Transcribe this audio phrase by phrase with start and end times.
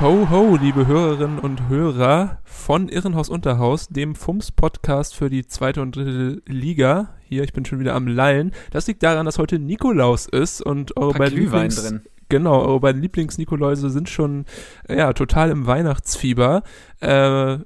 [0.00, 5.96] Ho, ho, liebe Hörerinnen und Hörer von Irrenhaus Unterhaus, dem FUMS-Podcast für die zweite und
[5.96, 7.16] dritte Liga.
[7.24, 8.52] Hier, ich bin schon wieder am Lallen.
[8.70, 12.02] Das liegt daran, dass heute Nikolaus ist und eure beiden Lieblings drin.
[12.28, 14.44] Genau, eure beiden Lieblings-Nikoläuse sind schon
[14.88, 16.62] ja, total im Weihnachtsfieber.
[17.00, 17.58] Äh,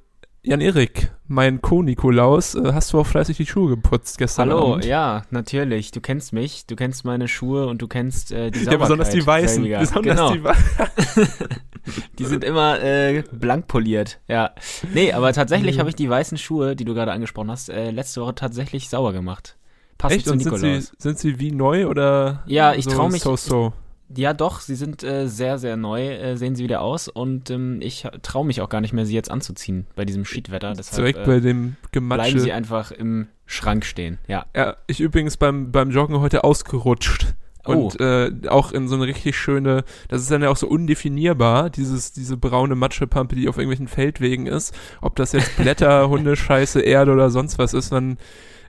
[0.43, 4.85] Jan-Erik, mein Co-Nikolaus, äh, hast du auch fleißig die Schuhe geputzt gestern Hallo, Abend?
[4.85, 5.91] ja, natürlich.
[5.91, 8.81] Du kennst mich, du kennst meine Schuhe und du kennst äh, die Ja, Sauberkeit.
[8.81, 9.55] besonders die weißen.
[9.57, 9.79] selbiger.
[9.81, 10.33] Besonders genau.
[10.35, 11.29] die weißen.
[12.19, 14.51] Die sind immer äh, blank poliert, ja.
[14.95, 15.81] Nee, aber tatsächlich Mhm.
[15.81, 19.13] habe ich die weißen Schuhe, die du gerade angesprochen hast, äh, letzte Woche tatsächlich sauber
[19.13, 19.57] gemacht.
[19.99, 20.27] Passend Echt?
[20.27, 20.87] zu Und sind Nikolaus.
[20.87, 22.45] sie, sind sie wie neu oder?
[22.47, 23.73] Ja, ich so trau mich- So, so.
[24.15, 27.81] Ja, doch, sie sind äh, sehr, sehr neu, äh, sehen sie wieder aus und ähm,
[27.81, 30.75] ich traue mich auch gar nicht mehr, sie jetzt anzuziehen bei diesem Schiedwetter.
[30.75, 32.55] Direkt äh, bei dem bleiben sie Gematsche.
[32.55, 34.45] einfach im Schrank stehen, ja.
[34.55, 37.35] Ja, ich übrigens beim, beim Joggen heute ausgerutscht.
[37.65, 37.73] Oh.
[37.73, 41.71] Und äh, auch in so eine richtig schöne, das ist dann ja auch so undefinierbar,
[41.71, 44.75] dieses, diese braune Matschepampe, die auf irgendwelchen Feldwegen ist.
[45.01, 48.19] Ob das jetzt Blätter, Hundescheiße, Erde oder sonst was ist, dann,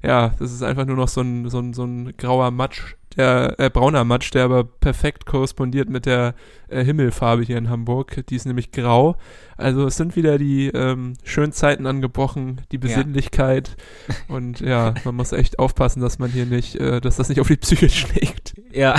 [0.03, 3.59] ja, das ist einfach nur noch so ein, so ein, so ein grauer Matsch, der,
[3.59, 6.33] äh, brauner Matsch, der aber perfekt korrespondiert mit der
[6.67, 8.25] äh, Himmelfarbe hier in Hamburg.
[8.27, 9.15] Die ist nämlich grau.
[9.55, 13.75] Also es sind wieder die ähm, schönen Zeiten angebrochen, die Besinnlichkeit.
[14.27, 17.47] Und ja, man muss echt aufpassen, dass man hier nicht, äh, dass das nicht auf
[17.47, 18.55] die Psyche schlägt.
[18.71, 18.95] Ja,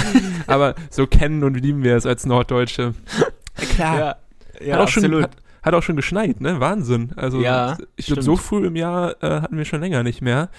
[0.47, 2.95] Aber so kennen und lieben wir es als Norddeutsche.
[3.75, 3.99] Klar.
[3.99, 4.17] ja,
[4.65, 5.25] ja hat auch schon, absolut.
[5.25, 6.61] hat, hat auch schon geschneit, ne?
[6.61, 7.13] Wahnsinn.
[7.17, 10.51] Also Ja, ich glaube, so früh im Jahr äh, hatten wir schon länger nicht mehr.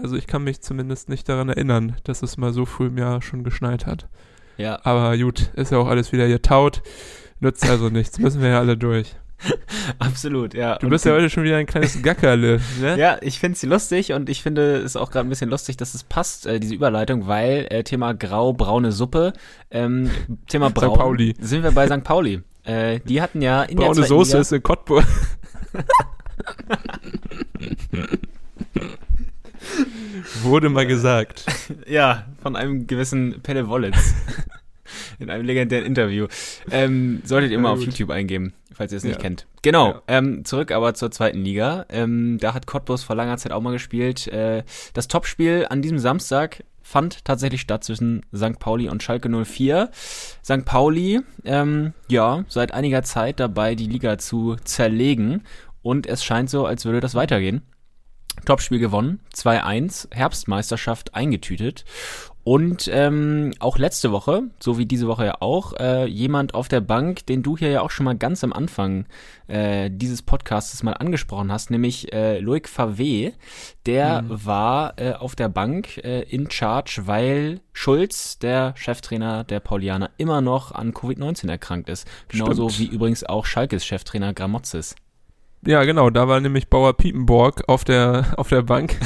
[0.00, 3.20] Also ich kann mich zumindest nicht daran erinnern, dass es mal so früh im Jahr
[3.20, 4.06] schon geschneit hat.
[4.56, 6.82] ja, Aber gut, ist ja auch alles wieder getaut.
[7.40, 8.18] Nützt also nichts.
[8.18, 9.16] Müssen wir ja alle durch.
[10.00, 10.78] absolut, ja.
[10.78, 12.98] Du Und bist ja heute schon wieder ein kleines Gackerle, ne?
[12.98, 15.94] Ja, ich finde sie lustig und ich finde es auch gerade ein bisschen lustig, dass
[15.94, 19.32] es passt, äh, diese Überleitung, weil äh, Thema grau-braune Suppe,
[19.70, 20.10] ähm,
[20.48, 21.34] Thema braun, Pauli.
[21.40, 22.02] sind wir bei St.
[22.02, 22.42] Pauli.
[22.64, 25.04] Äh, die hatten ja in Braune der Soße Liga, ist in Cottbus.
[30.42, 31.44] Wurde mal gesagt.
[31.86, 34.14] ja, von einem gewissen Pelle Wollitz.
[35.18, 36.26] In einem legendären Interview.
[36.70, 37.80] Ähm, solltet ihr Ja, mal auf.
[37.80, 39.20] YouTube eingeben, falls ihr es nicht Ja.
[39.22, 39.46] kennt.
[39.62, 40.02] Genau, Ja.
[40.08, 41.84] ähm, zurück aber zur zweiten Liga.
[41.90, 44.28] Ähm, da hat Cottbus vor langer Zeit auch mal gespielt.
[44.28, 48.58] Äh, das Topspiel an diesem Samstag fand tatsächlich statt zwischen St.
[48.58, 49.90] Pauli und Schalke 04.
[50.42, 50.64] St.
[50.64, 55.42] Pauli, ähm, ja, seit einiger Zeit dabei, die Liga zu zerlegen.
[55.82, 57.60] Und es scheint so, als würde das weitergehen.
[58.44, 61.84] Topspiel gewonnen, 2-1, Herbstmeisterschaft eingetütet.
[62.48, 66.80] Und ähm, auch letzte Woche, so wie diese Woche ja auch, äh, jemand auf der
[66.80, 69.04] Bank, den du hier ja auch schon mal ganz am Anfang
[69.48, 73.34] äh, dieses Podcasts mal angesprochen hast, nämlich äh, Loic Favé,
[73.84, 80.08] der war äh, auf der Bank äh, in Charge, weil Schulz, der Cheftrainer der Paulianer,
[80.16, 82.08] immer noch an Covid-19 erkrankt ist.
[82.28, 82.92] Genauso Stimmt.
[82.92, 84.96] wie übrigens auch Schalkes Cheftrainer Gramotzes.
[85.66, 88.96] Ja, genau, da war nämlich Bauer Piepenborg auf der, auf der Bank.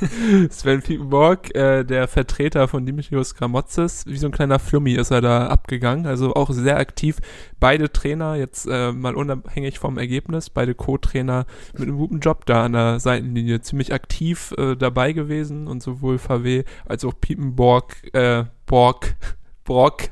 [0.50, 5.20] Sven Piepenborg, äh, der Vertreter von Dimitrios Gramotzes, wie so ein kleiner Flummi ist er
[5.20, 7.18] da abgegangen, also auch sehr aktiv.
[7.60, 12.64] Beide Trainer, jetzt äh, mal unabhängig vom Ergebnis, beide Co-Trainer mit einem guten Job da
[12.64, 18.44] an der Seitenlinie, ziemlich aktiv äh, dabei gewesen und sowohl VW als auch Piepenborg, äh,
[18.64, 19.14] Borg,
[19.64, 20.04] Brock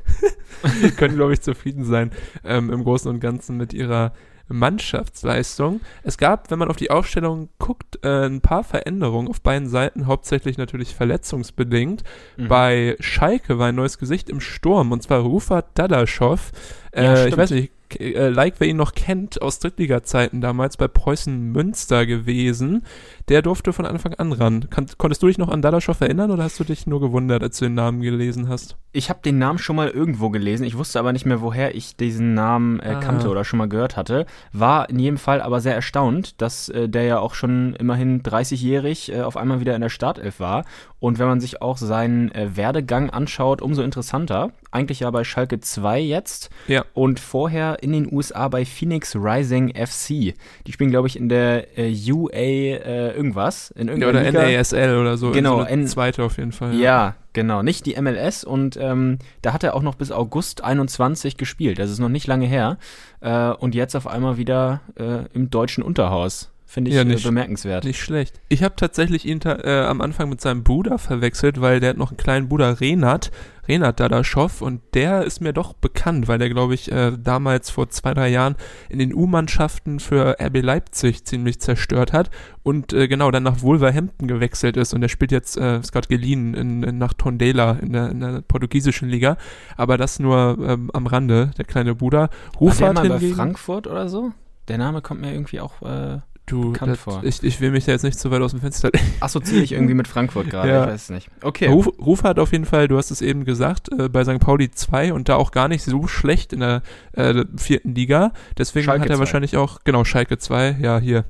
[0.97, 2.11] können, glaube ich, zufrieden sein
[2.43, 4.13] ähm, im Großen und Ganzen mit ihrer
[4.47, 5.81] Mannschaftsleistung.
[6.03, 10.07] Es gab, wenn man auf die Aufstellung guckt, äh, ein paar Veränderungen auf beiden Seiten,
[10.07, 12.03] hauptsächlich natürlich verletzungsbedingt.
[12.37, 12.47] Mhm.
[12.47, 16.51] Bei Schalke war ein neues Gesicht im Sturm, und zwar Rufat Dadaschow.
[16.95, 17.37] Ja, Äh, ich stimmt.
[17.37, 22.83] weiß nicht, äh, like wer ihn noch kennt, aus Drittliga-Zeiten damals bei Preußen Münster gewesen.
[23.29, 24.69] Der durfte von Anfang an ran.
[24.69, 27.57] Kann, konntest du dich noch an Dadaschow erinnern oder hast du dich nur gewundert, als
[27.59, 28.77] du den Namen gelesen hast?
[28.93, 30.63] Ich habe den Namen schon mal irgendwo gelesen.
[30.63, 32.99] Ich wusste aber nicht mehr, woher ich diesen Namen äh, Ah.
[32.99, 34.25] kannte oder schon mal gehört hatte.
[34.53, 39.11] War in jedem Fall aber sehr erstaunt, dass äh, der ja auch schon immerhin 30-jährig
[39.13, 40.65] äh, auf einmal wieder in der Startelf war.
[40.99, 44.51] Und wenn man sich auch seinen äh, Werdegang anschaut, umso interessanter.
[44.71, 46.49] Eigentlich ja bei Schalke 2 jetzt.
[46.67, 46.85] Ja.
[46.93, 50.33] Und vorher in den USA bei Phoenix Rising FC.
[50.65, 53.71] Die spielen, glaube ich, in der äh, UA äh, irgendwas.
[53.71, 54.43] In Ja, oder Liga.
[54.43, 55.31] NASL oder so.
[55.31, 56.75] Genau, so N- zweite auf jeden Fall.
[56.75, 57.61] Ja, genau.
[57.63, 61.79] Nicht die MLS und ähm, da hat er auch noch bis August 21 gespielt.
[61.79, 62.77] Das ist noch nicht lange her.
[63.21, 66.51] Äh, und jetzt auf einmal wieder äh, im deutschen Unterhaus.
[66.69, 67.85] Finde ich Ja, äh, nicht- bemerkenswert.
[67.85, 68.41] Nicht schlecht.
[68.49, 71.97] Ich habe tatsächlich ihn ta äh, am Anfang mit seinem Bruder verwechselt, weil der hat
[71.97, 73.31] noch einen kleinen Bruder Renat,
[73.69, 77.89] Renat Dadaschow und der ist mir doch bekannt, weil der glaube ich äh, damals vor
[77.89, 78.55] zwei, drei Jahren
[78.89, 82.29] in den U-Mannschaften für RB Leipzig ziemlich zerstört hat
[82.63, 86.09] und äh, genau dann nach Wolverhampton gewechselt ist und der spielt jetzt, äh, ist gerade
[86.09, 89.37] geliehen in, in, nach Tondela in der, in der portugiesischen Liga,
[89.77, 92.29] aber das nur ähm, am Rande, der kleine Bruder.
[92.59, 94.33] War der mal bei hingegen, Frankfurt oder so?
[94.67, 95.81] Der Name kommt mir irgendwie auch.
[95.81, 97.23] Äh, du, bekannt das, vor.
[97.23, 98.89] ich, ich will mich da jetzt nicht zu weit aus dem Fenster
[99.19, 100.69] assoziiere ich irgendwie mit Frankfurt gerade.
[100.69, 100.83] Ja.
[100.85, 101.29] Ich weiß es nicht.
[101.41, 101.67] Okay.
[101.67, 104.39] Ruf, Ruf hat auf jeden Fall, du hast es eben gesagt, äh, bei St.
[104.39, 106.81] Pauli 2 und da auch gar nicht so schlecht in der
[107.13, 108.31] äh, vierten Liga.
[108.57, 109.19] Deswegen Schalke hat er 2.
[109.19, 111.25] wahrscheinlich auch, genau, Schalke 2, ja, hier,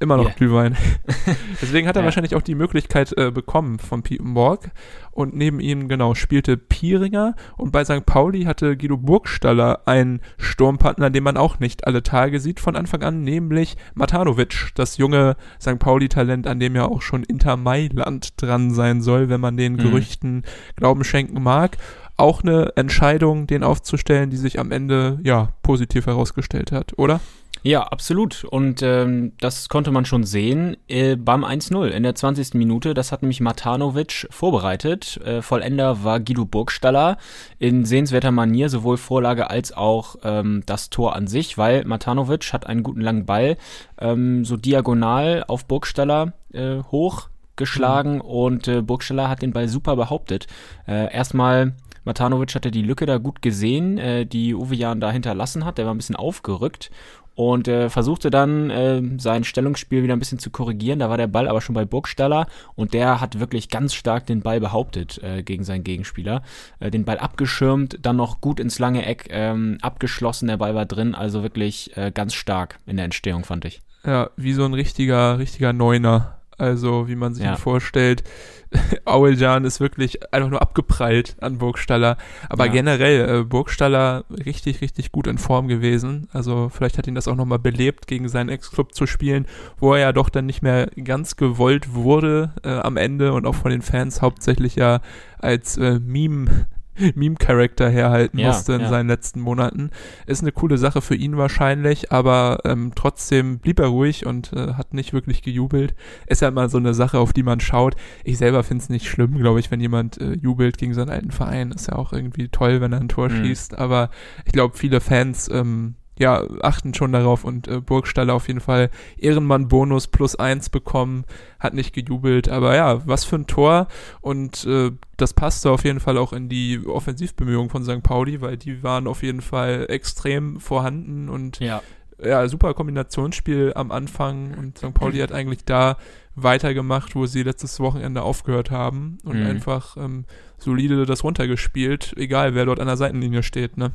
[0.00, 0.34] immer noch Hier.
[0.36, 0.76] Glühwein.
[1.62, 2.04] Deswegen hat er Ja.
[2.06, 4.70] wahrscheinlich auch die Möglichkeit äh, bekommen von Piepenborg.
[5.10, 8.06] Und neben ihm, genau, spielte Pieringer und bei St.
[8.06, 13.02] Pauli hatte Guido Burgstaller einen Sturmpartner, den man auch nicht alle Tage sieht von Anfang
[13.02, 15.80] an, nämlich Matanovic, das junge St.
[15.80, 19.78] Pauli-Talent, an dem ja auch schon Inter Mailand dran sein soll, wenn man den Mhm.
[19.78, 20.44] Gerüchten
[20.76, 21.76] Glauben schenken mag.
[22.16, 27.20] Auch eine Entscheidung, den aufzustellen, die sich am Ende ja positiv herausgestellt hat, oder?
[27.62, 28.44] Ja, absolut.
[28.44, 32.54] Und ähm, das konnte man schon sehen äh, beim 1-0 in der 20.
[32.54, 32.94] Minute.
[32.94, 35.18] Das hat nämlich Matanovic vorbereitet.
[35.24, 37.16] Äh, Vollender war Guido Burgstaller
[37.58, 42.66] in sehenswerter Manier, sowohl Vorlage als auch ähm, das Tor an sich, weil Matanovic hat
[42.66, 43.56] einen guten langen Ball
[44.00, 50.46] ähm, so diagonal auf Burgstaller äh, hochgeschlagen und äh, Burgstaller hat den Ball super behauptet.
[50.86, 55.64] Äh, erstmal Matanovic hatte die Lücke da gut gesehen, äh, die Uwe Jan da hinterlassen
[55.64, 55.76] hat.
[55.76, 56.90] Der war ein bisschen aufgerückt
[57.38, 60.98] und äh, versuchte dann äh, sein Stellungsspiel wieder ein bisschen zu korrigieren.
[60.98, 64.42] Da war der Ball aber schon bei Burgstaller und der hat wirklich ganz stark den
[64.42, 66.42] Ball behauptet äh, gegen seinen Gegenspieler.
[66.80, 70.84] Äh, den Ball abgeschirmt, dann noch gut ins lange Eck ähm, abgeschlossen, der Ball war
[70.84, 73.82] drin, also wirklich äh, ganz stark in der Entstehung, fand ich.
[74.04, 76.37] Ja, wie so ein richtiger, richtiger Neuner.
[76.58, 77.52] Also, wie man sich Ja.
[77.52, 78.24] ihn vorstellt.
[79.06, 82.16] Auljan ist wirklich einfach nur abgeprallt an Burgstaller.
[82.50, 82.72] Aber Ja.
[82.72, 86.28] generell, äh, Burgstaller richtig, richtig gut in Form gewesen.
[86.32, 89.46] Also, vielleicht hat ihn das auch nochmal belebt, gegen seinen Ex-Club zu spielen,
[89.78, 93.54] wo er ja doch dann nicht mehr ganz gewollt wurde äh, am Ende und auch
[93.54, 95.00] von den Fans hauptsächlich ja
[95.38, 96.66] als äh, Meme
[97.14, 98.88] Meme-Charakter herhalten Ja, musste in ja.
[98.88, 99.90] seinen letzten Monaten.
[100.26, 104.74] Ist eine coole Sache für ihn wahrscheinlich, aber ähm, trotzdem blieb er ruhig und äh,
[104.74, 105.94] hat nicht wirklich gejubelt.
[106.26, 107.94] Ist ja immer so eine Sache, auf die man schaut.
[108.24, 111.30] Ich selber finde es nicht schlimm, glaube ich, wenn jemand äh, jubelt gegen seinen alten
[111.30, 111.70] Verein.
[111.72, 113.44] Ist ja auch irgendwie toll, wenn er ein Tor Mhm.
[113.44, 114.10] schießt, aber
[114.46, 118.90] ich glaube, viele Fans ähm, ja, achten schon darauf und äh, Burgstaller auf jeden Fall
[119.18, 121.24] Ehrenmann-Bonus plus eins bekommen,
[121.60, 123.86] hat nicht gejubelt, aber ja, was für ein Tor
[124.20, 128.02] und äh, das passte auf jeden Fall auch in die Offensivbemühungen von St.
[128.02, 131.82] Pauli, weil die waren auf jeden Fall extrem vorhanden und Ja.
[132.22, 134.94] ja, super Kombinationsspiel am Anfang und St.
[134.94, 135.96] Pauli hat eigentlich da
[136.34, 139.46] weitergemacht, wo sie letztes Wochenende aufgehört haben und Mhm.
[139.46, 140.24] einfach ähm,
[140.56, 143.92] solide das runtergespielt, egal wer dort an der Seitenlinie steht, ne?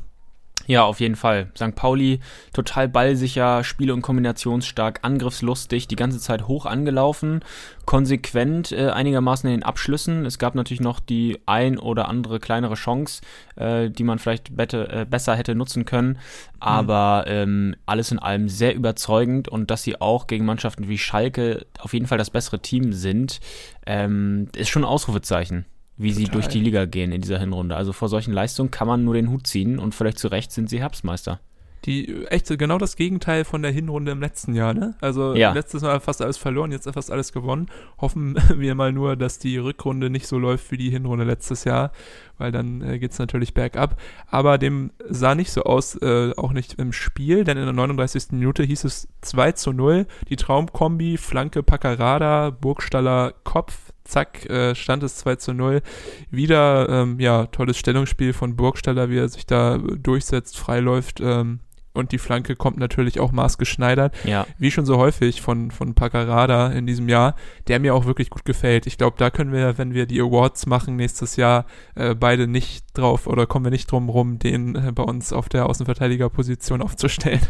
[0.65, 1.47] Ja, auf jeden Fall.
[1.57, 1.75] St.
[1.75, 2.19] Pauli
[2.53, 7.41] total ballsicher, spiel- und kombinationsstark, angriffslustig, die ganze Zeit hoch angelaufen,
[7.85, 10.25] konsequent äh, einigermaßen in den Abschlüssen.
[10.25, 13.21] Es gab natürlich noch die ein oder andere kleinere Chance,
[13.57, 16.17] äh, die man vielleicht bette, äh, besser hätte nutzen können.
[16.59, 21.65] Aber ähm, alles in allem sehr überzeugend und dass sie auch gegen Mannschaften wie Schalke
[21.79, 23.41] auf jeden Fall das bessere Team sind,
[23.85, 25.65] ähm, ist schon ein Ausrufezeichen
[25.97, 26.41] wie sie Total.
[26.41, 27.75] durch die Liga gehen in dieser Hinrunde.
[27.75, 30.69] Also vor solchen Leistungen kann man nur den Hut ziehen und vielleicht zu Recht sind
[30.69, 31.39] sie Herbstmeister.
[31.85, 34.95] Die äh, echt genau das Gegenteil von der Hinrunde im letzten Jahr, ne?
[35.01, 35.51] Also Ja.
[35.51, 37.67] letztes Mal fast alles verloren, jetzt fast alles gewonnen.
[37.99, 41.91] Hoffen wir mal nur, dass die Rückrunde nicht so läuft wie die Hinrunde letztes Jahr,
[42.37, 43.99] weil dann äh, geht's natürlich bergab.
[44.27, 48.31] Aber dem sah nicht so aus, äh, auch nicht im Spiel, denn in der 39.
[48.31, 50.07] Minute hieß es 2 zu 0.
[50.29, 55.81] Die Traumkombi, Flanke Paccarada, Burgstaller Kopf, zack, äh, stand es 2 zu 0.
[56.29, 61.19] Wieder, ähm, ja, tolles Stellungsspiel von Burgstaller, wie er sich da durchsetzt, freiläuft.
[61.21, 61.59] Ähm,
[61.93, 66.71] und die Flanke kommt natürlich auch maßgeschneidert, Ja, wie schon so häufig von, von Paccarada
[66.71, 67.35] in diesem Jahr,
[67.67, 68.87] der mir auch wirklich gut gefällt.
[68.87, 72.97] Ich glaube, da können wir, wenn wir die Awards machen nächstes Jahr, äh, beide nicht
[72.97, 77.41] drauf oder kommen wir nicht drum rum, den äh, bei uns auf der Außenverteidigerposition aufzustellen.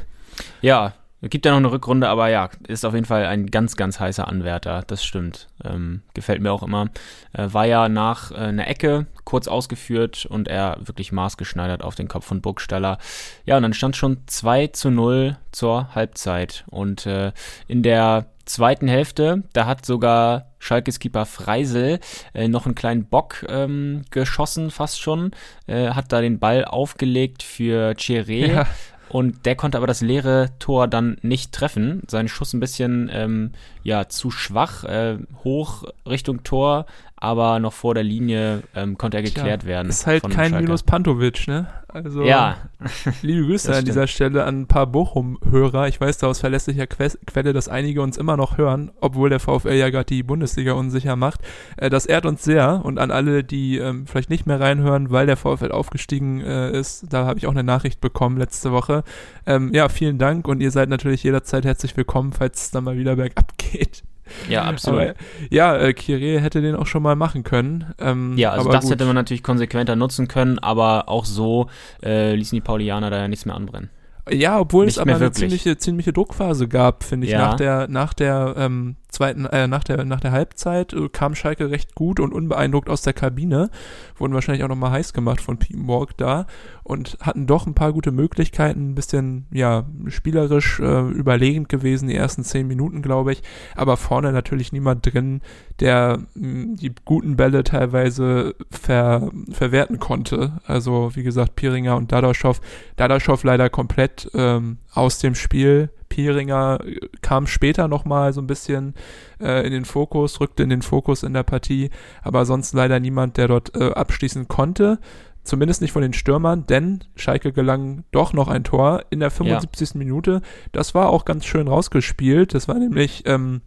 [0.62, 0.94] ja,
[1.30, 4.28] Gibt ja noch eine Rückrunde, aber ja, ist auf jeden Fall ein ganz, ganz heißer
[4.28, 4.84] Anwärter.
[4.86, 5.48] Das stimmt.
[5.64, 6.90] Ähm, gefällt mir auch immer.
[7.32, 12.10] Äh, war ja nach äh, einer Ecke kurz ausgeführt und er wirklich maßgeschneidert auf den
[12.10, 12.98] Kopf von Burgstaller.
[13.46, 16.66] Ja, und dann stand schon 2 zu 0 zur Halbzeit.
[16.68, 17.32] Und äh,
[17.70, 22.00] in der zweiten Hälfte, da hat sogar Schalkes Keeper Freisel
[22.34, 25.32] äh, noch einen kleinen Bock ähm, geschossen, fast schon.
[25.68, 28.48] Äh, hat da den Ball aufgelegt für Chiré.
[28.48, 28.68] Ja
[29.14, 32.02] und der konnte aber das leere Tor dann nicht treffen.
[32.08, 33.52] Sein Schuss ein bisschen ähm,
[33.84, 36.88] ja zu schwach, äh, hoch Richtung Tor,
[37.24, 39.88] aber noch vor der Linie ähm, konnte er geklärt Tja, werden.
[39.88, 40.66] Ist halt kein Schalke.
[40.66, 41.68] Minus Pantovic, ne?
[41.88, 42.58] Also, ja.
[43.22, 45.88] liebe Grüße an dieser Stelle an ein paar Bochum-Hörer.
[45.88, 49.72] Ich weiß da aus verlässlicher Quelle, dass einige uns immer noch hören, obwohl der VfL
[49.72, 51.40] ja gerade die Bundesliga unsicher macht.
[51.78, 55.26] Äh, das ehrt uns sehr und an alle, die ähm, vielleicht nicht mehr reinhören, weil
[55.26, 59.06] der VfL aufgestiegen äh, ist, da habe ich auch eine Nachricht bekommen letzte Woche.
[59.46, 62.98] Ähm, ja, vielen Dank und ihr seid natürlich jederzeit herzlich willkommen, falls es dann mal
[62.98, 64.04] wieder bergab geht.
[64.50, 65.02] Ja, absolut.
[65.02, 65.14] Aber,
[65.50, 67.94] ja, äh, Kire hätte den auch schon mal machen können.
[68.00, 68.94] Ähm, ja, also das gut.
[68.94, 71.68] hätte man natürlich konsequenter nutzen können, aber auch so
[72.04, 73.90] äh, ließen die Paulianer da ja nichts mehr anbrennen.
[74.30, 77.40] Ja, obwohl Nicht es aber eine ziemliche, ziemliche Druckphase gab, finde ich, ja.
[77.40, 81.72] nach der, nach der ähm, zweiten, äh, nach der, nach der Halbzeit äh, kam Schalke
[81.72, 83.70] recht gut und unbeeindruckt aus der Kabine,
[84.18, 86.46] wurden wahrscheinlich auch nochmal heiß gemacht von Piepenborg da
[86.84, 92.16] und hatten doch ein paar gute Möglichkeiten, ein bisschen, ja, spielerisch äh, überlegend gewesen, die
[92.16, 93.42] ersten zehn Minuten, glaube ich,
[93.76, 95.42] aber vorne natürlich niemand drin,
[95.80, 100.60] der mh, die guten Bälle teilweise ver, verwerten konnte.
[100.66, 102.60] Also, wie gesagt, Piringer und Dadaschow,
[102.98, 105.90] Dadaschow leider komplett komplett ähm, aus dem Spiel.
[106.10, 108.94] Pieringer äh, kam später nochmal so ein bisschen
[109.40, 111.90] äh, in den Fokus, rückte in den Fokus in der Partie,
[112.22, 115.00] aber sonst leider niemand, der dort äh, abschließen konnte.
[115.44, 119.90] Zumindest nicht von den Stürmern, denn Schalke gelang doch noch ein Tor in der 75.
[119.90, 119.98] Ja.
[119.98, 120.42] Minute.
[120.72, 122.54] Das war auch ganz schön rausgespielt.
[122.54, 123.62] Das war nämlich ähm,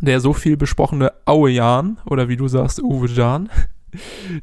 [0.00, 3.50] der so viel besprochene Aue Jan oder wie du sagst, Uwe Jan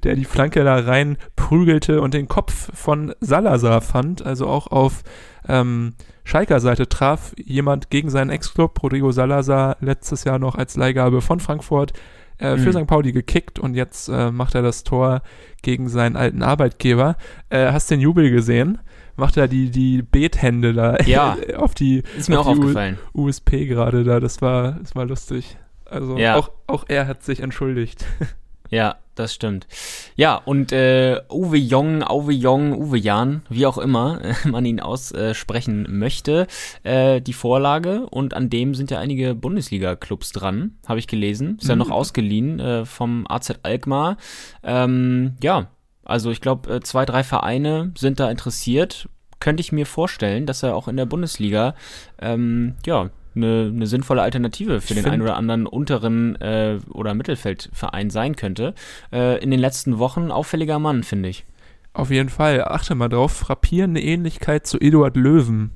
[0.04, 5.04] der die Flanke da rein prügelte und den Kopf von Salazar fand, also auch auf
[5.48, 11.22] ähm, Schalker Seite traf jemand gegen seinen Ex-Club, Rodrigo Salazar, letztes Jahr noch als Leihgabe
[11.22, 11.94] von Frankfurt
[12.38, 12.84] äh, für mhm.
[12.84, 12.88] St.
[12.88, 15.22] Pauli gekickt und jetzt äh, macht er das Tor
[15.62, 17.16] gegen seinen alten Arbeitgeber.
[17.50, 18.80] Äh, hast den Jubel gesehen?
[19.16, 22.98] Macht er die, die Bethände da ja, auf die, ist mir auch aufgefallen.
[23.14, 25.58] USP gerade da, das war, das war lustig.
[25.86, 26.36] Also ja.
[26.36, 28.06] auch, auch er hat sich entschuldigt.
[28.72, 29.68] Ja, das stimmt.
[30.16, 35.88] Ja, und äh, Uwe Jong, Uwe Jong, Uwe Jan, wie auch immer man ihn aussprechen
[35.90, 36.48] möchte,
[36.84, 41.58] äh, die Vorlage und an dem sind ja einige Bundesliga-Clubs dran, habe ich gelesen.
[41.58, 41.70] Ist mhm.
[41.70, 44.18] ja noch ausgeliehen äh, vom AZ Alkmaar.
[44.64, 45.70] Ähm, ja,
[46.04, 49.10] also ich glaube, äh, zwei, drei Vereine sind da interessiert.
[49.40, 51.76] Könnte ich mir vorstellen, dass er auch in der Bundesliga
[52.22, 57.14] ähm, ja, eine, eine sinnvolle Alternative für ich den einen oder anderen unteren äh, oder
[57.14, 58.74] Mittelfeldverein sein könnte.
[59.12, 61.46] Äh, in den letzten Wochen auffälliger Mann, finde ich.
[61.94, 62.64] Auf jeden Fall.
[62.64, 63.32] Achte mal drauf.
[63.32, 65.72] Frappierende Ähnlichkeit zu Eduard Löwen.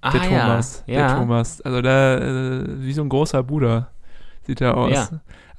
[0.00, 0.84] Ah, der Thomas.
[0.86, 1.60] Ja, der Thomas.
[1.62, 3.90] Also der, äh, wie so ein großer Bruder
[4.42, 4.92] sieht er aus.
[4.92, 5.08] Ja.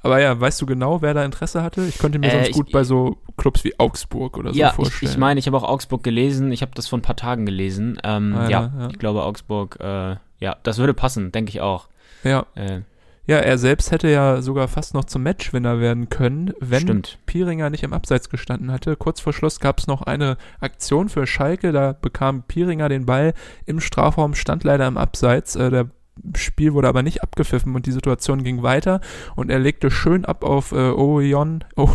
[0.02, 1.84] Aber ja, weißt du genau, wer da Interesse hatte?
[1.84, 4.70] Ich könnte mir äh, sonst ich, gut bei so Clubs wie Augsburg oder so ja,
[4.70, 4.98] vorstellen.
[5.02, 6.52] Ja, ich, ich meine, ich habe auch Augsburg gelesen.
[6.52, 7.98] Ich habe das vor ein paar Tagen gelesen.
[8.02, 11.88] Ähm, ah, ja, ja, ich glaube, Augsburg äh, ja, das würde passen, denke ich auch.
[12.24, 12.46] Ja.
[12.54, 12.80] Äh,
[13.26, 17.18] ja, er selbst hätte ja sogar fast noch zum Matchwinner werden können, wenn stimmt.
[17.26, 18.96] Piringer nicht im Abseits gestanden hatte.
[18.96, 23.34] Kurz vor Schluss gab es noch eine Aktion für Schalke, da bekam Piringer den Ball
[23.66, 25.54] im Strafraum, stand leider im Abseits.
[25.54, 25.90] Äh, der
[26.36, 29.00] Spiel wurde aber nicht abgepfiffen und die Situation ging weiter
[29.36, 31.90] und er legte schön ab auf äh, Orion, oh,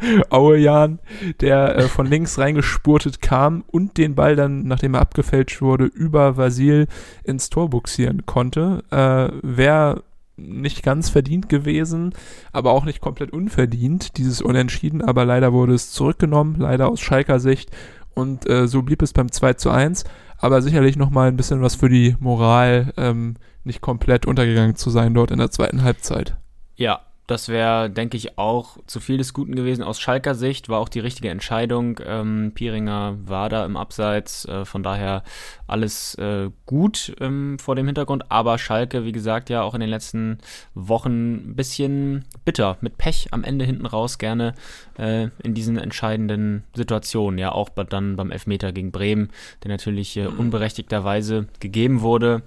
[0.30, 0.98] Auejan,
[1.40, 6.36] der äh, von links reingespurtet kam und den Ball dann, nachdem er abgefälscht wurde, über
[6.36, 6.86] Vasil
[7.24, 8.82] ins Tor buxieren konnte.
[8.90, 10.04] Äh, Wäre
[10.36, 12.14] nicht ganz verdient gewesen,
[12.52, 17.40] aber auch nicht komplett unverdient, dieses Unentschieden, aber leider wurde es zurückgenommen, leider aus Schalker
[17.40, 17.70] Sicht.
[18.14, 20.04] Und äh, so blieb es beim 2 zu 1,
[20.40, 25.14] aber sicherlich nochmal ein bisschen was für die Moral, ähm, nicht komplett untergegangen zu sein
[25.14, 26.36] dort in der zweiten Halbzeit.
[26.76, 29.84] Ja, das wäre, denke ich, auch zu viel des Guten gewesen.
[29.84, 32.00] Aus Schalker Sicht war auch die richtige Entscheidung.
[32.04, 35.22] Ähm, Pieringer war da im Abseits, äh, von daher
[35.68, 38.32] alles äh, gut ähm, vor dem Hintergrund.
[38.32, 40.38] Aber Schalke, wie gesagt, ja auch in den letzten
[40.74, 44.54] Wochen ein bisschen bitter, mit Pech am Ende hinten raus gerne
[44.98, 47.38] äh, in diesen entscheidenden Situationen.
[47.38, 49.30] Ja, auch dann beim Elfmeter gegen Bremen,
[49.62, 52.42] der natürlich äh, unberechtigterweise gegeben wurde.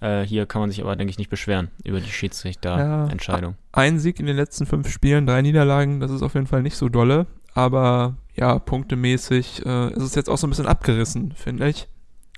[0.00, 3.52] Äh, hier kann man sich aber, denke ich, nicht beschweren über die Schiedsrichterentscheidung.
[3.52, 6.62] Ja, ein Sieg in den letzten fünf Spielen, drei Niederlagen, das ist auf jeden Fall
[6.62, 7.26] nicht so dolle.
[7.54, 11.88] Aber ja, punktemäßig äh, ist es jetzt auch so ein bisschen abgerissen, finde ich.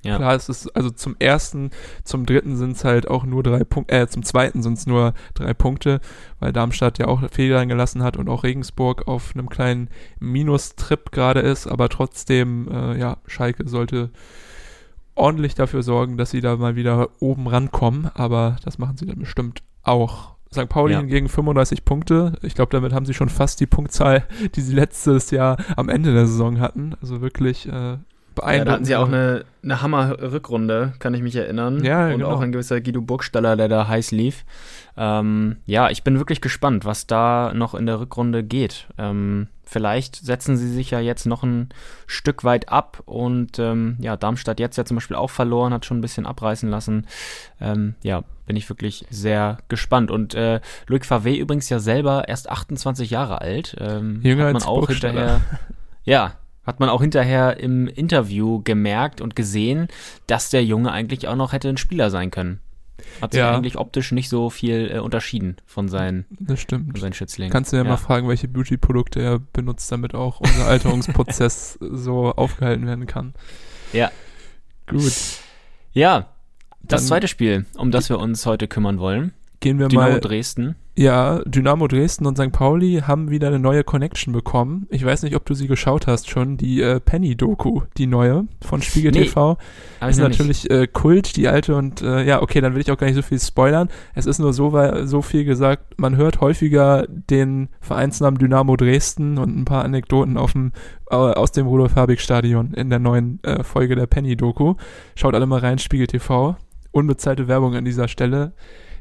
[0.03, 0.17] Ja.
[0.17, 1.69] Klar, es ist also zum ersten,
[2.03, 5.13] zum dritten sind es halt auch nur drei Punkte, äh, zum zweiten sind es nur
[5.35, 6.01] drei Punkte,
[6.39, 9.89] weil Darmstadt ja auch Fehler gelassen hat und auch Regensburg auf einem kleinen
[10.19, 14.09] Minustrip gerade ist, aber trotzdem, äh, ja, Schalke sollte
[15.21, 19.19] ordentlich dafür sorgen, dass sie da mal wieder oben rankommen, aber das machen sie dann
[19.19, 20.31] bestimmt auch.
[20.53, 20.67] St.
[20.67, 20.99] Pauli Ja.
[20.99, 22.33] hingegen 35 Punkte.
[22.41, 24.25] Ich glaube, damit haben sie schon fast die Punktzahl,
[24.55, 26.93] die sie letztes Jahr am Ende der Saison hatten.
[27.01, 27.97] Also wirklich äh,
[28.35, 28.57] beeindruckend.
[28.57, 31.83] Ja, da hatten sie auch eine, eine Hammer-Rückrunde, kann ich mich erinnern.
[31.83, 32.29] Ja, Und genau.
[32.29, 34.45] auch ein gewisser Guido Burgstaller, der da heiß lief.
[34.97, 38.87] Ähm, ja, ich bin wirklich gespannt, was da noch in der Rückrunde geht.
[38.97, 41.69] Ähm, vielleicht setzen sie sich ja jetzt noch ein
[42.07, 45.99] Stück weit ab und ähm, ja, Darmstadt jetzt ja zum Beispiel auch verloren, hat schon
[45.99, 47.07] ein bisschen abreißen lassen.
[47.61, 50.11] Ähm, ja, bin ich wirklich sehr gespannt.
[50.11, 53.75] Und äh, Luc Favre übrigens ja selber erst 28 Jahre alt.
[53.79, 55.41] Ähm, Jünger hat man als auch hinterher.
[56.03, 56.33] Ja,
[56.63, 59.87] hat man auch hinterher im Interview gemerkt und gesehen,
[60.27, 62.59] dass der Junge eigentlich auch noch hätte ein Spieler sein können.
[63.19, 63.55] Hat sich Ja.
[63.55, 66.91] eigentlich optisch nicht so viel äh, unterschieden von seinen, Das stimmt.
[66.91, 67.51] von seinen Schützlingen.
[67.51, 72.31] Kannst du ja, ja mal fragen, welche Beauty-Produkte er benutzt, damit auch unser Alterungsprozess so
[72.31, 73.33] aufgehalten werden kann.
[73.91, 74.11] Ja.
[74.87, 75.11] Gut.
[75.93, 76.27] Ja,
[76.83, 79.33] das Dann- zweite Spiel, um das wir uns heute kümmern wollen.
[79.61, 80.19] Gehen wir Dynamo mal.
[80.19, 80.75] Dresden.
[81.01, 82.51] Ja, Dynamo Dresden und St.
[82.51, 84.85] Pauli haben wieder eine neue Connection bekommen.
[84.91, 88.83] Ich weiß nicht, ob du sie geschaut hast schon, die äh, Penny-Doku, die neue von
[88.83, 89.57] Spiegel Nee, TV.
[90.07, 93.07] Ist natürlich äh, Kult, die alte und äh, ja, okay, dann will ich auch gar
[93.07, 93.89] nicht so viel spoilern.
[94.13, 99.39] Es ist nur so, weil, so viel gesagt, man hört häufiger den Vereinsnamen Dynamo Dresden
[99.39, 100.71] und ein paar Anekdoten auf dem,
[101.09, 104.75] äh, aus dem Rudolf-Habig-Stadion in der neuen äh, Folge der Penny-Doku.
[105.15, 106.57] Schaut alle mal rein, Spiegel TV.
[106.91, 108.53] Unbezahlte Werbung an dieser Stelle.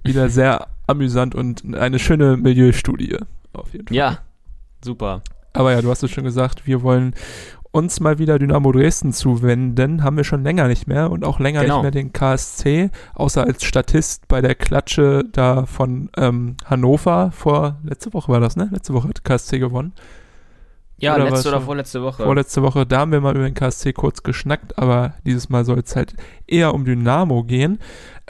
[0.05, 3.17] Wieder sehr amüsant und eine schöne Milieustudie.
[3.53, 3.97] Auf jeden Fall.
[3.97, 4.19] Ja,
[4.85, 5.23] super.
[5.53, 7.15] Aber ja, du hast es schon gesagt, wir wollen
[7.73, 10.03] uns mal wieder Dynamo Dresden zuwenden.
[10.03, 11.77] Haben wir schon länger nicht mehr und auch länger Genau.
[11.77, 17.79] nicht mehr den KSC, außer als Statist bei der Klatsche da von ähm, Hannover vor,
[17.85, 18.69] letzte Woche war das, ne?
[18.73, 19.93] Letzte Woche hat KSC gewonnen.
[20.99, 22.25] Ja, Oder letzte oder vorletzte Woche.
[22.25, 25.79] Vorletzte Woche, da haben wir mal über den KSC kurz geschnackt, aber dieses Mal soll
[25.79, 26.15] es halt
[26.47, 27.79] eher um Dynamo gehen.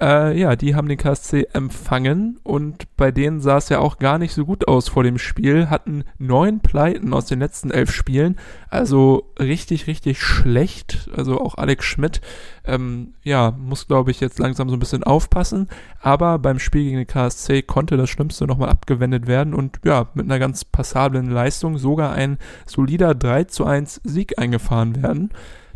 [0.00, 4.18] Äh, ja, die haben den KSC empfangen und bei denen sah es ja auch gar
[4.18, 8.36] nicht so gut aus vor dem Spiel, hatten neun Pleiten aus den letzten elf Spielen,
[8.70, 11.10] also richtig, richtig schlecht.
[11.14, 12.22] Also auch Alex Schmidt,
[12.64, 15.68] ähm, ja, muss glaube ich jetzt langsam so ein bisschen aufpassen,
[16.00, 20.24] aber beim Spiel gegen den KSC konnte das Schlimmste nochmal abgewendet werden und ja, mit
[20.24, 25.30] einer ganz passablen Leistung sogar ein solider 3 zu 1 Sieg eingefahren werden.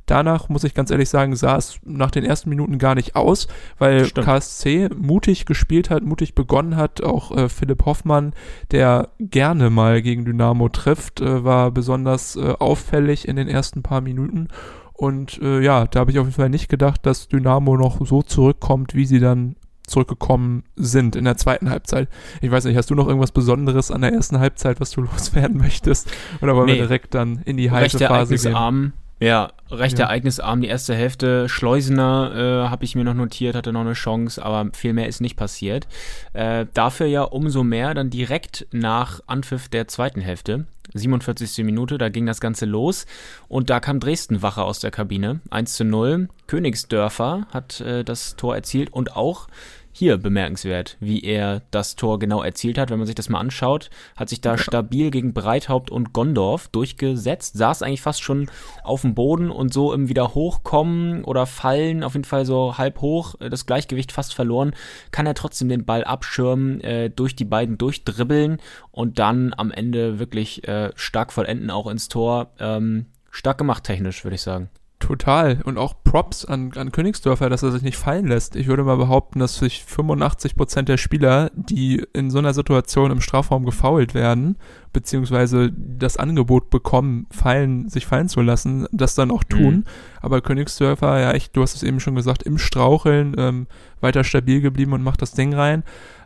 [0.07, 3.49] Danach muss ich ganz ehrlich sagen, sah es nach den ersten Minuten gar nicht aus,
[3.79, 4.27] weil Stimmt.
[4.27, 7.03] KSC mutig gespielt hat, mutig begonnen hat.
[7.03, 8.35] Auch äh, Philipp Hoffmann,
[8.71, 14.03] der gerne mal gegen Dynamo trifft, äh, war besonders äh, auffällig in den ersten paar
[14.03, 14.49] Minuten.
[14.93, 18.23] Und äh, ja, da habe ich auf jeden Fall nicht gedacht, dass Dynamo noch so
[18.23, 22.09] zurückkommt, wie sie dann zurückgekommen sind in der zweiten Halbzeit.
[22.41, 25.57] Ich weiß nicht, hast du noch irgendwas Besonderes an der ersten Halbzeit, was du loswerden
[25.59, 26.11] möchtest?
[26.41, 26.73] Oder wollen Nee.
[26.75, 28.53] wir direkt dann in die heiße Phase gehen?
[28.55, 28.93] ereignisarm.
[29.21, 30.07] Ja, recht Ja.
[30.07, 31.49] ereignisarm die erste Hälfte.
[31.49, 35.21] Schleusener äh, habe ich mir noch notiert, hatte noch eine Chance, aber viel mehr ist
[35.21, 35.87] nicht passiert.
[36.33, 40.67] Äh, dafür ja umso mehr dann direkt nach Anpfiff der zweiten Hälfte.
[40.93, 41.65] 47.
[41.65, 43.07] Minute, da ging das Ganze los
[43.49, 45.41] und da kam Dresden wacher aus der Kabine.
[45.51, 46.29] 1 zu 0.
[46.47, 49.49] Königsdörfer hat äh, das Tor erzielt und auch
[49.97, 52.91] hier bemerkenswert, wie er das Tor genau erzielt hat.
[52.91, 57.57] Wenn man sich das mal anschaut, hat sich da stabil gegen Breithaupt und Gondorf durchgesetzt,
[57.57, 58.51] saß eigentlich fast schon
[58.83, 63.01] auf dem Boden und so im wieder hochkommen oder fallen, auf jeden Fall so halb
[63.01, 64.75] hoch, äh, das Gleichgewicht fast verloren,
[65.13, 68.59] kann er trotzdem den Ball abschirmen, äh, durch die beiden durchdribbeln
[68.91, 72.51] und dann am Ende wirklich äh, stark vollenden, auch ins Tor.
[72.59, 74.71] Ähm, stark gemacht technisch, würde ich sagen.
[75.05, 75.61] Total.
[75.65, 78.57] Und auch Props an, an Königsdörfer, dass er sich nicht fallen lässt.
[78.57, 83.21] Ich würde mal behaupten, dass sich 85% der Spieler, die in so einer Situation im
[83.21, 84.57] Strafraum gefoult werden,
[84.95, 89.75] beziehungsweise das Angebot bekommen, fallen, sich fallen zu lassen, das dann auch tun.
[89.75, 89.85] Mhm.
[90.23, 93.67] Aber Königsdörfer, ja echt, du hast es eben schon gesagt, im Straucheln ähm,
[94.01, 95.85] weiter stabil geblieben und macht das Ding rein.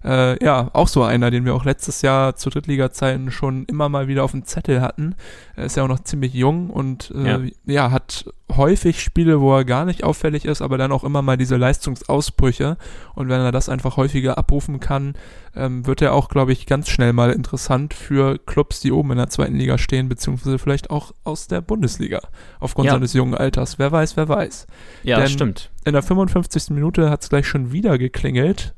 [0.09, 4.09] Äh, ja, auch so einer, den wir auch letztes Jahr zu Drittliga-Zeiten schon immer mal
[4.09, 5.14] wieder auf dem Zettel hatten.
[5.55, 7.40] Er ist ja auch noch ziemlich jung und äh, Ja.
[7.66, 7.90] ja.
[7.90, 8.25] hat
[8.57, 12.77] häufig Spiele, wo er gar nicht auffällig ist, aber dann auch immer mal diese Leistungsausbrüche.
[13.14, 15.14] Und wenn er das einfach häufiger abrufen kann,
[15.55, 19.18] ähm, wird er auch, glaube ich, ganz schnell mal interessant für Clubs, die oben in
[19.18, 22.21] der zweiten Liga stehen, beziehungsweise vielleicht auch aus der Bundesliga,
[22.61, 22.92] aufgrund Ja.
[22.92, 23.79] seines jungen Alters.
[23.79, 24.66] Wer weiß, wer weiß.
[25.03, 25.71] Ja, Denn- das stimmt.
[25.85, 26.71] In der 55.
[26.75, 28.75] Minute hat es gleich schon wieder geklingelt.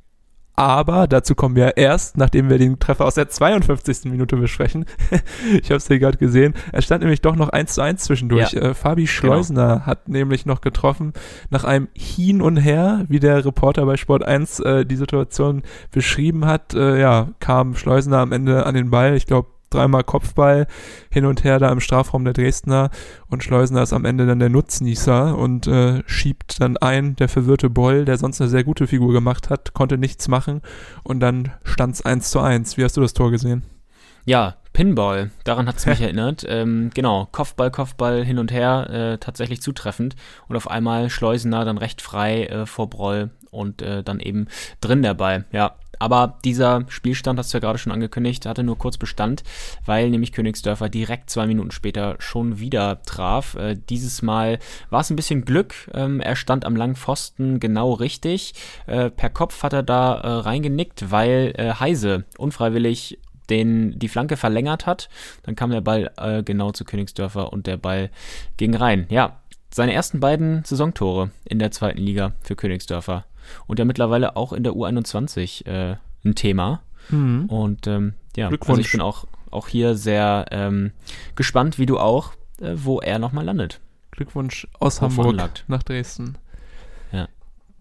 [0.60, 4.10] Aber dazu kommen wir erst, nachdem wir den Treffer aus der 52.
[4.10, 4.84] Minute besprechen.
[5.62, 6.52] ich habe es hier gerade gesehen.
[6.70, 8.52] Er stand nämlich doch noch 1 zu 1 zwischendurch.
[8.52, 8.60] Ja.
[8.60, 9.86] Äh, Fabi Schleusner genau.
[9.86, 11.14] hat nämlich noch getroffen
[11.48, 16.44] nach einem Hin und Her, wie der Reporter bei Sport 1 äh, die Situation beschrieben
[16.44, 16.74] hat.
[16.74, 19.16] Äh, ja, kam Schleusner am Ende an den Ball.
[19.16, 20.66] Ich glaube, dreimal Kopfball
[21.10, 22.90] hin und her da im Strafraum der Dresdner
[23.28, 27.70] und Schleusner ist am Ende dann der Nutznießer und äh, schiebt dann ein, der verwirrte
[27.70, 30.60] Boll, der sonst eine sehr gute Figur gemacht hat, konnte nichts machen
[31.02, 32.76] und dann stand es 1 zu 1.
[32.76, 33.62] Wie hast du das Tor gesehen?
[34.24, 36.44] Ja, Pinball, daran hat es mich erinnert.
[36.46, 40.14] Ähm, genau, Kopfball, Kopfball hin und her, äh, tatsächlich zutreffend.
[40.48, 44.48] Und auf einmal Schleusener dann recht frei äh, vor Broll und äh, dann eben
[44.80, 45.44] drin der Ball.
[45.52, 49.44] Ja, aber dieser Spielstand, hast du ja gerade schon angekündigt, hatte nur kurz Bestand,
[49.84, 53.54] weil nämlich Königsdörfer direkt zwei Minuten später schon wieder traf.
[53.54, 54.58] Äh, dieses Mal
[54.88, 55.74] war es ein bisschen Glück.
[55.92, 58.54] Ähm, er stand am langen Pfosten genau richtig.
[58.86, 63.18] Äh, per Kopf hat er da äh, reingenickt, weil äh, Heise unfreiwillig
[63.50, 65.10] den die Flanke verlängert hat.
[65.42, 68.10] Dann kam der Ball äh, genau zu Königsdörfer und der Ball
[68.56, 69.06] ging rein.
[69.10, 69.40] Ja,
[69.72, 73.24] seine ersten beiden Saisontore in der zweiten Liga für Königsdörfer
[73.66, 76.82] und ja mittlerweile auch in der U21 äh, ein Thema.
[77.08, 77.46] Mhm.
[77.46, 80.92] Und ähm, ja, also ich bin auch, auch hier sehr ähm,
[81.36, 83.80] gespannt, wie du auch, äh, wo er nochmal landet.
[84.10, 86.36] Glückwunsch aus Hamburg nach Dresden.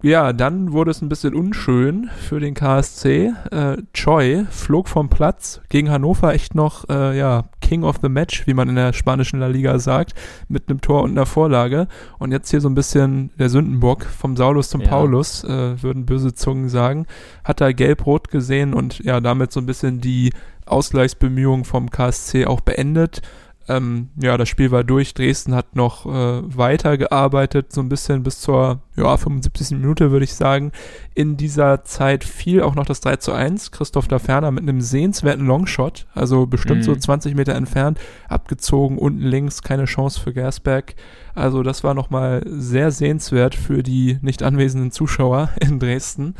[0.02, 3.34] Ja, dann wurde es ein bisschen unschön für den KSC.
[3.52, 8.48] Äh, Choi flog vom Platz gegen Hannover echt noch, äh, ja, King of the Match,
[8.48, 10.14] wie man in der spanischen La Liga sagt,
[10.48, 11.90] mit einem Tor und einer Vorlage.
[12.18, 14.88] Und jetzt hier so ein bisschen der Sündenbock vom Saulus zum ja.
[14.88, 17.06] Paulus, äh, würden böse Zungen sagen.
[17.44, 20.32] Hat er gelb-rot gesehen und ja, damit so ein bisschen die
[20.66, 23.22] Ausgleichsbemühungen vom KSC auch beendet
[23.70, 25.14] ähm, ja, das Spiel war durch.
[25.14, 29.78] Dresden hat noch äh, weitergearbeitet, so ein bisschen bis zur ja, 75.
[29.78, 30.72] Minute, würde ich sagen.
[31.14, 33.72] In dieser Zeit fiel auch noch das 3 zu 1.
[33.72, 36.84] Christoph Daferner mit einem sehenswerten Longshot, also bestimmt mhm.
[36.84, 40.96] so 20 Meter entfernt, abgezogen, unten links, keine Chance für Gersberg.
[41.36, 46.34] Also das war nochmal sehr sehenswert für die nicht anwesenden Zuschauer in Dresden.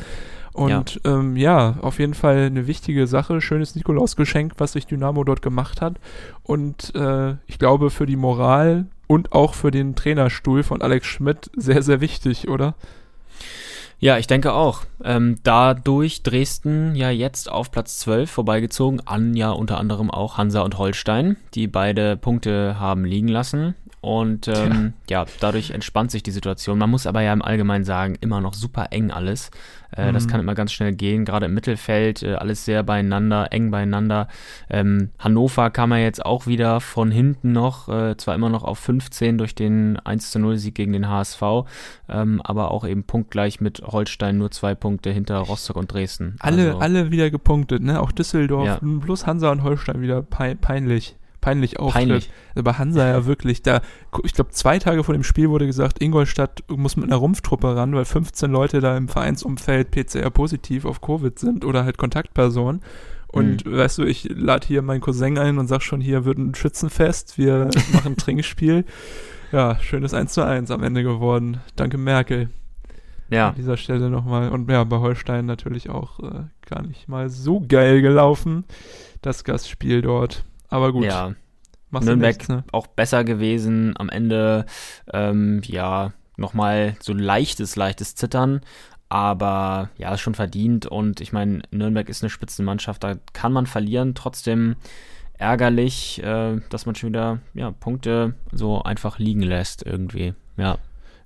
[0.52, 1.12] Und ja.
[1.12, 5.80] Ähm, ja, auf jeden Fall eine wichtige Sache, schönes Nikolausgeschenk, was sich Dynamo dort gemacht
[5.80, 5.94] hat.
[6.42, 11.50] Und äh, ich glaube für die Moral und auch für den Trainerstuhl von Alex Schmidt
[11.56, 12.74] sehr, sehr wichtig, oder?
[14.00, 14.84] Ja, ich denke auch.
[15.04, 20.62] Ähm, dadurch Dresden ja jetzt auf Platz 12 vorbeigezogen, an ja unter anderem auch Hansa
[20.62, 23.74] und Holstein, die beide Punkte haben liegen lassen.
[24.00, 25.24] Und ähm, ja.
[25.24, 25.26] ja.
[25.40, 26.78] dadurch entspannt sich die Situation.
[26.78, 29.50] Man muss aber ja im Allgemeinen sagen, immer noch super eng alles.
[29.94, 30.14] Äh, mhm.
[30.14, 34.28] Das kann immer ganz schnell gehen, gerade im Mittelfeld, äh, alles sehr beieinander, eng beieinander.
[34.70, 38.78] Ähm, Hannover kam ja jetzt auch wieder von hinten noch, äh, zwar immer noch auf
[38.78, 41.42] 15 durch den 1 0 Sieg gegen den HSV,
[42.08, 46.36] ähm, aber auch eben punktgleich mit Holstein nur zwei Punkte hinter Rostock und Dresden.
[46.38, 48.00] Alle, also, alle wieder gepunktet, ne?
[48.00, 48.78] Auch Düsseldorf, ja.
[48.80, 52.08] bloß Hansa und Holstein wieder peinlich peinlich auftritt.
[52.08, 52.30] Peinlich.
[52.54, 53.80] Bei Hansa ja wirklich, da,
[54.24, 57.94] ich glaube, zwei Tage vor dem Spiel wurde gesagt, Ingolstadt muss mit einer Rumpftruppe ran,
[57.94, 62.82] weil 15 Leute da im Vereinsumfeld PCR positiv auf Covid sind oder halt Kontaktpersonen.
[63.28, 63.76] Und mhm.
[63.76, 67.38] weißt du, ich lade hier meinen Cousin ein und sag schon, hier wird ein Schützenfest,
[67.38, 68.84] wir machen ein Trinkspiel.
[69.52, 71.60] Ja, schönes 1 zu 1 am Ende geworden.
[71.76, 72.50] Danke Merkel.
[73.30, 73.50] Ja.
[73.50, 74.50] An dieser Stelle nochmal.
[74.50, 78.64] Und ja, bei Holstein natürlich auch äh, gar nicht mal so geil gelaufen,
[79.22, 80.44] das Gastspiel dort.
[80.70, 81.04] Aber gut.
[81.04, 81.34] Ja.
[81.90, 82.64] Machst Nürnberg nichts, ne?
[82.72, 83.94] auch besser gewesen.
[83.98, 84.64] Am Ende,
[85.12, 88.60] ähm, ja, nochmal so leichtes, leichtes Zittern.
[89.08, 90.86] Aber ja, ist schon verdient.
[90.86, 93.02] Und ich meine, Nürnberg ist eine Spitzenmannschaft.
[93.02, 94.14] Da kann man verlieren.
[94.14, 94.76] Trotzdem
[95.40, 100.34] ärgerlich, äh, dass man schon wieder ja, Punkte so einfach liegen lässt irgendwie.
[100.56, 100.78] Ja.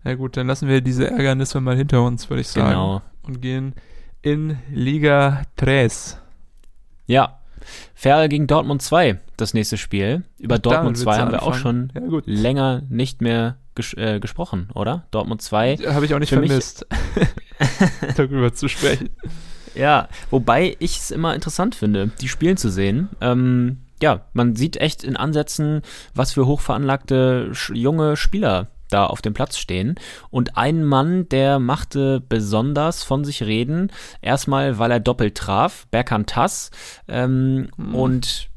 [0.04, 2.68] Ja gut, dann lassen wir diese Ärgernisse mal hinter uns, würde ich sagen.
[2.68, 3.02] Genau.
[3.22, 3.74] Und gehen
[4.20, 5.88] in Liga 3.
[7.06, 7.40] Ja,
[7.94, 10.24] Ferl gegen Dortmund 2, das nächste Spiel.
[10.38, 14.68] Über Ach, Dortmund 2 haben wir auch schon ja, länger nicht mehr ges äh, gesprochen,
[14.74, 15.04] oder?
[15.10, 15.78] Dortmund 2.
[15.78, 16.86] Habe ich auch nicht vermisst,
[18.16, 19.10] darüber zu sprechen.
[19.74, 23.08] Ja, wobei ich es immer interessant finde, die spielen zu sehen.
[23.20, 25.82] Ähm, ja, man sieht echt in Ansätzen,
[26.14, 29.96] was für hochveranlagte junge Spieler da auf dem Platz stehen.
[30.30, 33.90] Und ein Mann, der machte besonders von sich reden.
[34.20, 36.70] Erstmal, weil er doppelt traf, Berkan Tass.
[37.08, 37.94] Ähm, mhm.
[37.94, 38.50] Und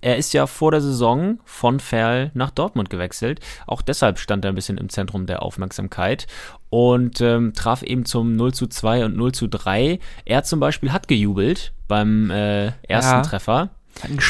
[0.00, 3.40] er ist ja vor der Saison von Ferl nach Dortmund gewechselt.
[3.66, 6.26] Auch deshalb stand er ein bisschen im Zentrum der Aufmerksamkeit
[6.70, 9.98] und ähm, traf eben zum 0 zu 2 und 0 zu 3.
[10.24, 13.70] Er zum Beispiel hat gejubelt beim äh, ersten ja, Treffer.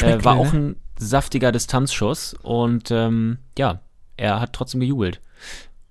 [0.01, 3.81] Äh, war auch ein saftiger Distanzschuss und ähm, ja,
[4.19, 5.21] er hat trotzdem gejubelt.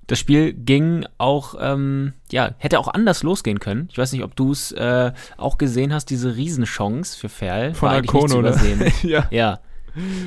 [0.07, 3.89] Das Spiel ging auch, ähm, ja, hätte auch anders losgehen können.
[3.93, 7.75] Ich weiß nicht, ob du es äh, auch gesehen hast, diese Riesenchance für Ferl.
[7.75, 8.93] Von zu Arcono, ne?
[9.03, 9.27] ja.
[9.31, 9.61] Ja.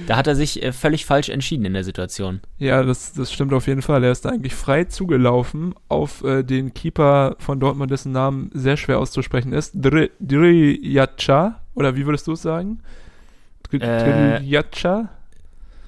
[0.05, 2.41] Da hat er sich äh, völlig falsch entschieden in der Situation.
[2.59, 4.03] Ja, das, das stimmt auf jeden Fall.
[4.03, 8.99] Er ist eigentlich frei zugelaufen auf äh, den Keeper von Dortmund, dessen Namen sehr schwer
[8.99, 9.71] auszusprechen ist.
[9.73, 12.81] Dr- Dryacha, oder wie würdest du es sagen?
[13.71, 14.43] Dr- Äh?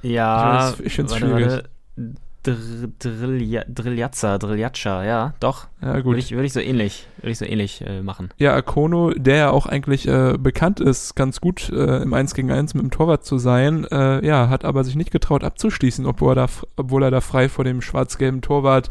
[0.02, 1.46] Ja, Ich ich find's warte, schwierig.
[1.52, 1.70] warte.
[1.96, 5.68] Dr- Driljazza, Driljatscha, ja, doch.
[5.82, 6.06] Ja, gut.
[6.08, 8.32] Würde ich, würde ich so ähnlich, würde ich so ähnlich äh, machen.
[8.38, 12.52] Ja, Akono, der ja auch eigentlich äh, bekannt ist, ganz gut äh, im 1 gegen
[12.52, 16.34] 1 mit dem Torwart zu sein, äh, ja, hat aber sich nicht getraut abzuschließen, obwohl
[16.34, 18.90] er da, obwohl er da frei vor dem schwarz-gelben Torwart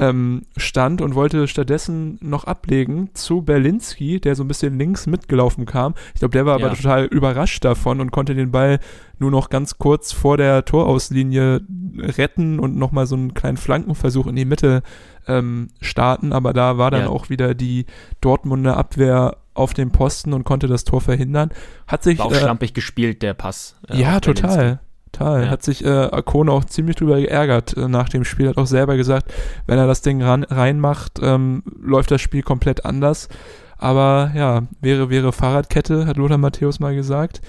[0.00, 5.66] ähm, stand und wollte stattdessen noch ablegen zu Berlinski, der so ein bisschen links mitgelaufen
[5.66, 5.94] kam.
[6.14, 6.66] Ich glaube, der war Ja.
[6.66, 8.80] aber total überrascht davon und konnte den Ball
[9.18, 11.60] nur noch ganz kurz vor der Torauslinie
[11.98, 14.82] retten und nochmal so einen kleinen Flankenversuch in die Mitte
[15.28, 16.32] ähm, starten.
[16.32, 17.08] Aber da war dann Ja.
[17.10, 17.84] auch wieder die
[18.22, 21.50] Dortmunder Abwehr auf dem Posten und konnte das Tor verhindern.
[21.86, 23.76] Hat sich War auch äh, schlampig gespielt, der Pass.
[23.88, 24.78] äh, ja, auf Berlinski.
[25.12, 25.44] Total.
[25.44, 25.50] Ja.
[25.50, 28.48] Hat sich äh, Akone auch ziemlich drüber geärgert äh, nach dem Spiel.
[28.48, 29.32] Hat auch selber gesagt,
[29.66, 33.28] wenn er das Ding ran, reinmacht, ähm, läuft das Spiel komplett anders.
[33.76, 37.40] Aber ja, wäre, wäre Fahrradkette, hat Lothar Matthäus mal gesagt.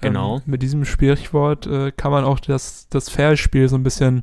[0.00, 0.36] Genau.
[0.36, 4.22] Ähm, mit diesem Sprichwort äh, kann man auch das, das Fairspiel so ein bisschen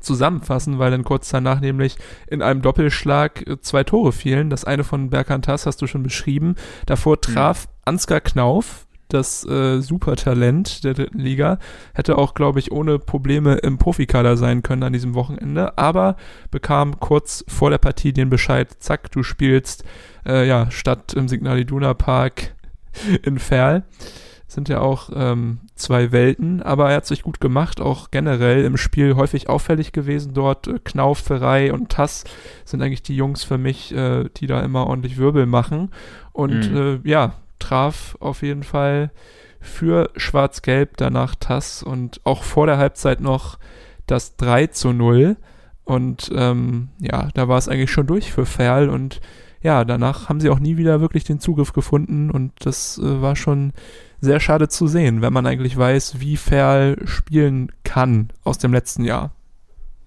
[0.00, 4.50] zusammenfassen, weil dann kurz danach nämlich in einem Doppelschlag äh, zwei Tore fielen.
[4.50, 6.54] Das eine von Berkan Tass hast du schon beschrieben.
[6.86, 11.58] Davor traf Ansgar Knauf, das äh, Supertalent der dritten Liga,
[11.94, 16.16] hätte auch, glaube ich, ohne Probleme im Profikader sein können an diesem Wochenende, aber
[16.50, 19.84] bekam kurz vor der Partie den Bescheid, zack, du spielst
[20.26, 22.54] äh, ja statt im Signal Iduna Park
[23.22, 23.84] in Ferl.
[24.46, 28.76] Sind ja auch ähm, zwei Welten, aber er hat sich gut gemacht, auch generell im
[28.76, 30.66] Spiel häufig auffällig gewesen dort.
[30.66, 32.24] Äh, Knauf, Ferrei und Tass
[32.64, 35.90] sind eigentlich die Jungs für mich, äh, die da immer ordentlich Wirbel machen.
[36.32, 37.00] Und Mhm.
[37.04, 39.12] äh, ja, traf auf jeden Fall
[39.60, 43.58] für Schwarz-Gelb danach Tass und auch vor der Halbzeit noch
[44.06, 45.36] das 3 zu 0.
[45.84, 49.20] Und ähm, ja, da war es eigentlich schon durch für Ferl und
[49.62, 53.36] ja, danach haben sie auch nie wieder wirklich den Zugriff gefunden und das äh, war
[53.36, 53.72] schon
[54.20, 59.04] sehr schade zu sehen, wenn man eigentlich weiß, wie Ferl spielen kann aus dem letzten
[59.04, 59.32] Jahr.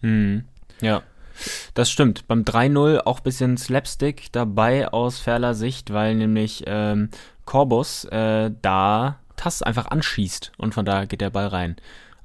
[0.01, 0.45] Hm.
[0.81, 1.03] Ja.
[1.73, 2.27] Das stimmt.
[2.27, 7.09] Beim 3-0 auch ein bisschen Slapstick dabei aus Ferler Sicht, weil nämlich ähm,
[7.45, 11.75] Corbus äh, da Tass einfach anschießt und von da geht der Ball rein.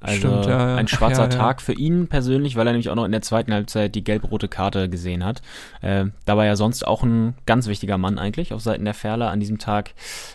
[0.01, 0.75] Also Stimmt, ja, ja.
[0.75, 1.37] ein schwarzer Ja, ja.
[1.37, 4.47] Tag für ihn persönlich, weil er nämlich auch noch in der zweiten Halbzeit die gelb-rote
[4.47, 5.41] Karte gesehen hat.
[5.81, 9.29] Äh, da war ja sonst auch ein ganz wichtiger Mann eigentlich auf Seiten der Ferler
[9.29, 9.91] an diesem Tag.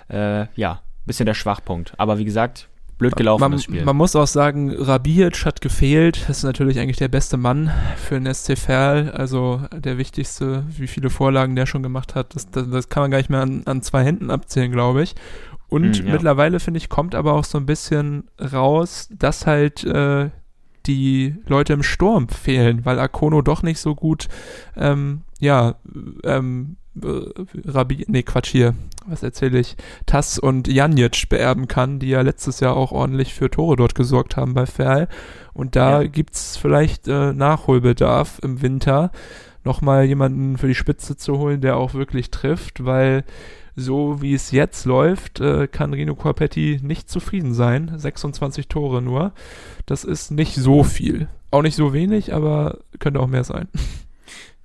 [0.08, 1.94] Äh, ja, bisschen der Schwachpunkt.
[1.96, 2.68] Aber wie gesagt,
[3.08, 3.84] blöd gelaufen man, das Spiel.
[3.84, 6.24] man muss auch sagen, Rabic hat gefehlt.
[6.28, 9.10] Das ist natürlich eigentlich der beste Mann für den SC Verl.
[9.10, 12.34] Also der wichtigste, wie viele Vorlagen der schon gemacht hat.
[12.34, 15.14] Das, das, das kann man gar nicht mehr an, an zwei Händen abzählen, glaube ich.
[15.68, 16.12] Und Hm, ja.
[16.12, 20.30] mittlerweile, finde ich, kommt aber auch so ein bisschen raus, dass halt äh,
[20.86, 24.28] die Leute im Sturm fehlen, weil Akono doch nicht so gut,
[24.76, 25.74] ähm, ja,
[26.24, 27.08] ähm, äh,
[27.66, 28.74] Rabi, nee, Quatsch hier,
[29.06, 33.50] was erzähle ich, Tass und Janic beerben kann, die ja letztes Jahr auch ordentlich für
[33.50, 35.08] Tore dort gesorgt haben bei Ferl.
[35.52, 36.08] Und da Ja.
[36.08, 39.10] gibt's vielleicht äh, Nachholbedarf im Winter,
[39.64, 43.24] nochmal jemanden für die Spitze zu holen, der auch wirklich trifft, weil
[43.76, 47.90] so wie es jetzt läuft, äh, kann Rino Corpetti nicht zufrieden sein.
[47.96, 49.32] 26 Tore nur.
[49.86, 51.26] Das ist nicht so viel.
[51.50, 53.66] Auch nicht so wenig, aber könnte auch mehr sein.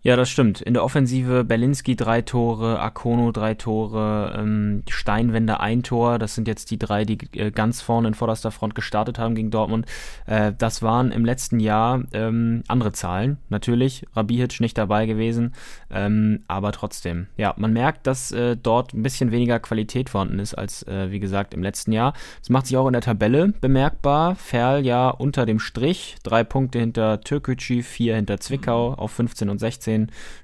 [0.02, 0.62] Ja, das stimmt.
[0.62, 6.20] In der Offensive Berlinski drei Tore, Akono drei Tore, ähm, Steinwender ein Tor.
[6.20, 9.52] Das sind jetzt die drei, die äh, ganz vorne in vorderster Front gestartet haben gegen
[9.52, 9.88] Dortmund.
[10.26, 13.40] Äh, das waren im letzten Jahr ähm, andere Zahlen.
[13.50, 15.54] Natürlich, Rabihic nicht dabei gewesen,
[15.92, 17.28] ähm, aber trotzdem.
[17.36, 21.20] Ja, man merkt, dass äh, dort ein bisschen weniger Qualität vorhanden ist als, äh, wie
[21.20, 22.14] gesagt, im letzten Jahr.
[22.40, 24.36] Das macht sich auch in der Tabelle bemerkbar.
[24.36, 29.60] Ferl ja unter dem Strich, drei Punkte hinter Türkgücü, vier hinter Zwickau, auf 15 und
[29.60, 29.89] 16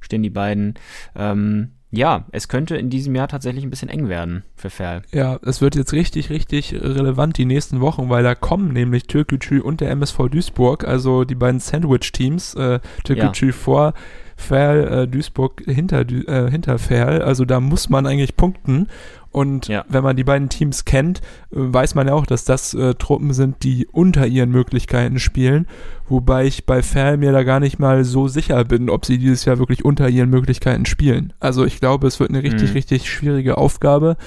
[0.01, 0.75] stehen die beiden.
[1.15, 5.03] Ähm, ja, es könnte in diesem Jahr tatsächlich ein bisschen eng werden für Ferl.
[5.11, 9.61] Ja, es wird jetzt richtig, richtig relevant die nächsten Wochen, weil da kommen nämlich Türkgücü
[9.61, 13.93] und der MSV Duisburg, also die beiden Sandwich-Teams, äh, Türkgücü vor
[14.35, 18.87] Ferl, äh, Duisburg hinter, äh, hinter Ferl, also da muss man eigentlich punkten
[19.31, 19.83] und Ja.
[19.89, 21.19] wenn man die beiden Teams kennt,
[21.51, 25.67] äh, weiß man ja auch, dass das äh, Truppen sind, die unter ihren Möglichkeiten spielen,
[26.07, 29.45] wobei ich bei Ferl mir da gar nicht mal so sicher bin, ob sie dieses
[29.45, 31.33] Jahr wirklich unter ihren Möglichkeiten spielen.
[31.39, 32.75] Also ich glaube, es wird eine richtig, Mhm.
[32.75, 34.17] richtig schwierige Aufgabe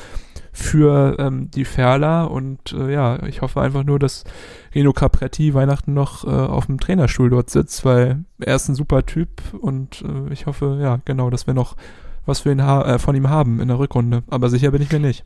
[0.58, 4.24] für ähm, die Ferler und äh, ja, ich hoffe einfach nur, dass
[4.74, 9.06] Reno Capretti Weihnachten noch äh, auf dem Trainerstuhl dort sitzt, weil er ist ein super
[9.06, 11.76] Typ und äh, ich hoffe, ja, genau, dass wir noch
[12.26, 14.24] was für ihn äh, von ihm haben in der Rückrunde.
[14.28, 15.24] Aber sicher bin ich mir nicht.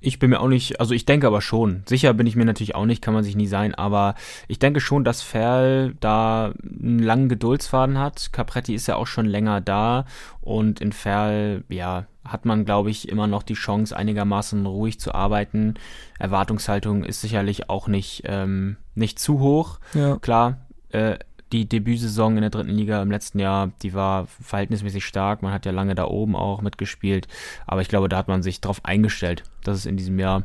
[0.00, 1.82] Ich bin mir auch nicht, also ich denke aber schon.
[1.86, 4.14] Sicher bin ich mir natürlich auch nicht, kann man sich nie sein, aber
[4.48, 8.32] ich denke schon, dass Ferl da einen langen Geduldsfaden hat.
[8.32, 10.04] Capretti ist ja auch schon länger da
[10.40, 15.14] und in Ferl, ja, hat man, glaube ich, immer noch die Chance, einigermaßen ruhig zu
[15.14, 15.74] arbeiten.
[16.18, 19.80] Erwartungshaltung ist sicherlich auch nicht, ähm, nicht zu hoch.
[19.94, 20.16] Ja.
[20.18, 21.18] Klar, äh,
[21.52, 25.42] die Debütsaison in der dritten Liga im letzten Jahr, die war verhältnismäßig stark.
[25.42, 27.28] Man hat ja lange da oben auch mitgespielt.
[27.66, 30.44] Aber ich glaube, da hat man sich darauf eingestellt, dass es in diesem Jahr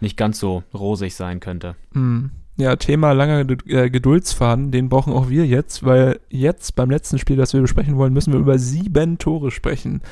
[0.00, 1.74] nicht ganz so rosig sein könnte.
[1.92, 2.30] Mhm.
[2.56, 7.36] Ja, Thema langer äh, Geduldsfaden, den brauchen auch wir jetzt, weil jetzt beim letzten Spiel,
[7.36, 10.02] das wir besprechen wollen, müssen wir über sieben Tore sprechen.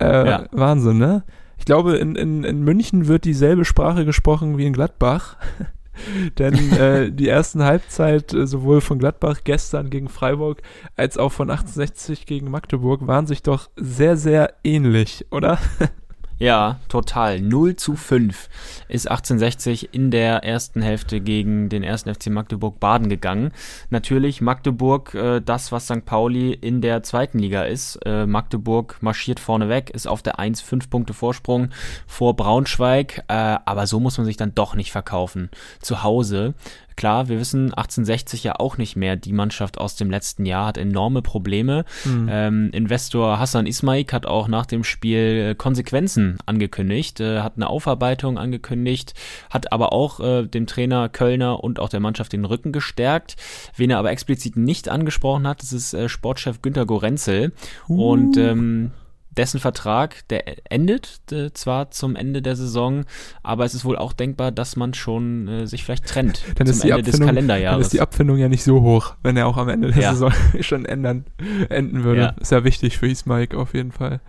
[0.00, 0.44] Äh, ja.
[0.50, 1.24] Wahnsinn, ne?
[1.58, 5.36] Ich glaube, in, in, in München wird dieselbe Sprache gesprochen wie in Gladbach.
[6.38, 10.62] Denn äh, die ersten Halbzeit äh, sowohl von Gladbach gestern gegen Freiburg
[10.96, 15.58] als auch von 1860 gegen Magdeburg waren sich doch sehr, sehr ähnlich, oder?
[16.40, 17.38] Ja, total.
[17.38, 18.48] 0 zu 5
[18.88, 23.52] ist 1860 in der ersten Hälfte gegen den ersten FC Magdeburg Baden gegangen.
[23.90, 26.06] Natürlich Magdeburg äh, das, was St.
[26.06, 27.96] Pauli in der zweiten Liga ist.
[28.06, 31.68] Äh, Magdeburg marschiert vorne weg, ist auf der 1 5 Punkte Vorsprung
[32.06, 35.50] vor Braunschweig, äh, aber so muss man sich dann doch nicht verkaufen.
[35.82, 36.54] Zu Hause
[37.00, 39.16] Klar, wir wissen 1860 ja auch nicht mehr.
[39.16, 41.86] Die Mannschaft aus dem letzten Jahr hat enorme Probleme.
[42.04, 42.28] Mhm.
[42.30, 47.70] Ähm, Investor Hassan Ismaik hat auch nach dem Spiel äh, Konsequenzen angekündigt, äh, hat eine
[47.70, 49.14] Aufarbeitung angekündigt,
[49.48, 53.36] hat aber auch äh, dem Trainer Kölner und auch der Mannschaft den Rücken gestärkt.
[53.76, 57.52] Wen er aber explizit nicht angesprochen hat, das ist äh, Sportchef Günter Gorenzel.
[57.88, 58.10] Uh.
[58.10, 58.90] Und ähm,
[59.30, 63.04] dessen Vertrag, der endet äh, zwar zum Ende der Saison,
[63.42, 66.90] aber es ist wohl auch denkbar, dass man schon äh, sich vielleicht trennt dann zum
[66.90, 67.76] Ende des Kalenderjahres.
[67.76, 70.10] Dann ist die Abfindung ja nicht so hoch, wenn er auch am Ende der ja.
[70.12, 71.24] Saison schon ändern,
[71.68, 72.20] enden würde.
[72.20, 72.28] Ja.
[72.40, 74.20] Ist ja wichtig für Ismaik auf jeden Fall.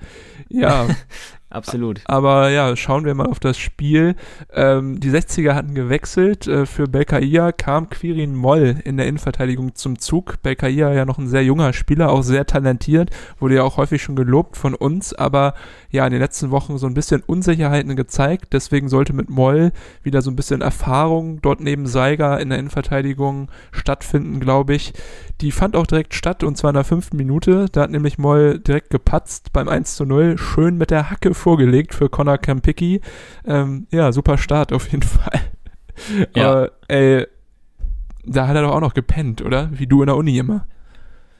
[0.50, 0.88] Ja,
[1.52, 2.02] Absolut.
[2.06, 4.16] Aber ja, schauen wir mal auf das Spiel.
[4.54, 6.48] Ähm, die 60er hatten gewechselt.
[6.48, 10.42] Äh, für Belkaia kam Quirin Moll in der Innenverteidigung zum Zug.
[10.42, 13.10] Belkaia ja noch ein sehr junger Spieler, auch sehr talentiert,
[13.40, 15.54] wurde ja auch häufig schon gelobt von uns, aber
[15.90, 18.54] ja, in den letzten Wochen so ein bisschen Unsicherheiten gezeigt.
[18.54, 19.72] Deswegen sollte mit Moll
[20.04, 24.94] wieder so ein bisschen Erfahrung dort neben Seiger in der Innenverteidigung stattfinden, glaube ich.
[25.42, 27.66] Die fand auch direkt statt und zwar in der fünften Minute.
[27.72, 30.38] Da hat nämlich Moll direkt gepatzt beim 1 zu 0.
[30.38, 33.02] Schön mit der Hacke vorgelegt für Connor Kampicki.
[33.46, 35.42] Ähm, ja, super Start auf jeden Fall.
[36.36, 36.50] Ja.
[36.50, 37.26] Aber ey,
[38.26, 39.70] da hat er doch auch noch gepennt, oder?
[39.72, 40.68] Wie du in der Uni immer.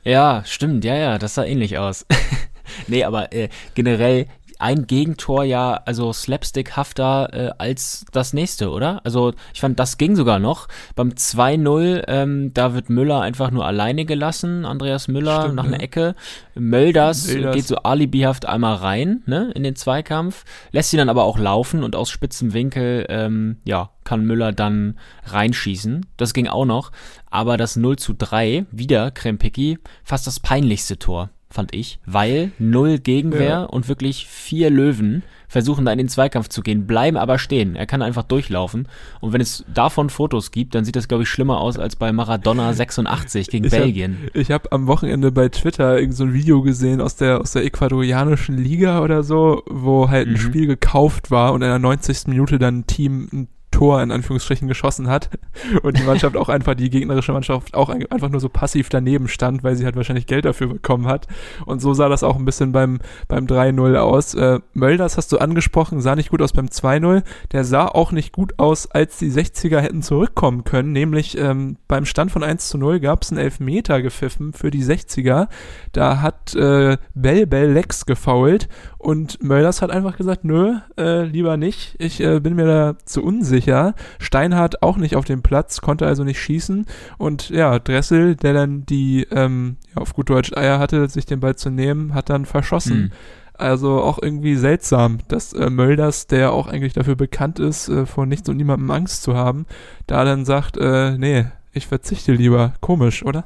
[0.04, 2.06] Ja, stimmt, ja, ja, das sah ähnlich aus.
[2.88, 4.28] nee, aber äh, generell
[4.62, 9.02] ein Gegentor ja also slapstickhafter äh, als das nächste, oder?
[9.04, 10.68] Also ich fand, das ging sogar noch.
[10.96, 15.82] Beim 2-0, ähm, da wird Müller einfach nur alleine gelassen, Andreas Müller Stimmt, nach einer
[15.82, 16.16] Ecke.
[16.54, 21.24] Mölders, Mölders geht so alibihaft einmal rein, ne, in den Zweikampf, lässt ihn dann aber
[21.24, 26.06] auch laufen und aus spitzem Winkel, ähm, ja, kann Müller dann reinschießen.
[26.18, 26.92] Das ging auch noch.
[27.30, 33.00] Aber das 0 zu 3, wieder Krempicki, fast das peinlichste Tor fand ich, weil null
[33.00, 33.64] Gegenwehr ja.
[33.64, 37.76] und wirklich vier Löwen versuchen da in den Zweikampf zu gehen, bleiben aber stehen.
[37.76, 38.88] Er kann einfach durchlaufen.
[39.20, 42.14] Und wenn es davon Fotos gibt, dann sieht das, glaube ich, schlimmer aus als bei
[42.14, 44.18] Maradona 86 gegen ich Belgien.
[44.28, 47.52] Hab, ich habe am Wochenende bei Twitter irgend so ein Video gesehen aus der, aus
[47.52, 50.38] der ecuadorianischen Liga oder so, wo halt ein mhm.
[50.38, 52.28] Spiel gekauft war und in der 90.
[52.28, 55.30] Minute dann ein Team ein Tor in Anführungsstrichen geschossen hat
[55.84, 59.64] und die Mannschaft auch einfach, die gegnerische Mannschaft auch einfach nur so passiv daneben stand,
[59.64, 61.28] weil sie halt wahrscheinlich Geld dafür bekommen hat.
[61.66, 64.34] Und so sah das auch ein bisschen beim, beim 3-0 aus.
[64.34, 67.24] Äh, Mölders hast du angesprochen, sah nicht gut aus beim 2-0.
[67.52, 72.06] Der sah auch nicht gut aus, als die 60er hätten zurückkommen können, nämlich ähm, beim
[72.06, 75.48] Stand von 1 zu 0 gab es einen Elfmeter gepfiffen für die 60er.
[75.92, 78.68] Da hat äh, Bell Bell Lex gefoult
[79.02, 81.96] und Mölders hat einfach gesagt, nö, äh, lieber nicht.
[81.98, 83.96] Ich äh, bin mir da zu unsicher.
[84.20, 86.86] Steinhardt auch nicht auf dem Platz, konnte also nicht schießen.
[87.18, 91.40] Und ja, Dressel, der dann die, ähm, ja, auf gut Deutsch Eier hatte, sich den
[91.40, 93.02] Ball zu nehmen, hat dann verschossen.
[93.02, 93.12] Mhm.
[93.56, 98.28] Also auch irgendwie seltsam, dass äh, Mölders, der auch eigentlich dafür bekannt ist, äh, vor
[98.28, 99.66] nichts und niemandem Angst zu haben,
[100.06, 102.74] da dann sagt, äh, nee, ich verzichte lieber.
[102.82, 103.46] Komisch, oder?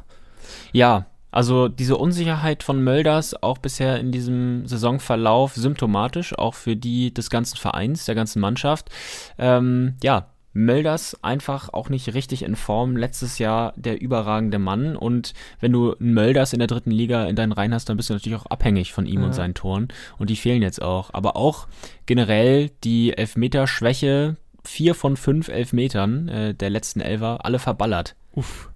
[0.74, 7.14] Ja, also diese Unsicherheit von Mölders auch bisher in diesem Saisonverlauf symptomatisch, auch für die
[7.14, 8.90] des ganzen Vereins, der ganzen Mannschaft.
[9.38, 12.96] Ähm, ja, Mölders einfach auch nicht richtig in Form.
[12.96, 14.96] Letztes Jahr der überragende Mann.
[14.96, 18.14] Und wenn du Mölders in der dritten Liga in deinen Reihen hast, dann bist du
[18.14, 19.26] natürlich auch abhängig von ihm Ja.
[19.26, 19.90] und seinen Toren.
[20.18, 21.10] Und die fehlen jetzt auch.
[21.14, 21.68] Aber auch
[22.06, 24.38] generell die Elfmeterschwäche.
[24.64, 28.16] Vier von fünf Elfmetern äh, der letzten Elfer, alle verballert.
[28.32, 28.72] Uff.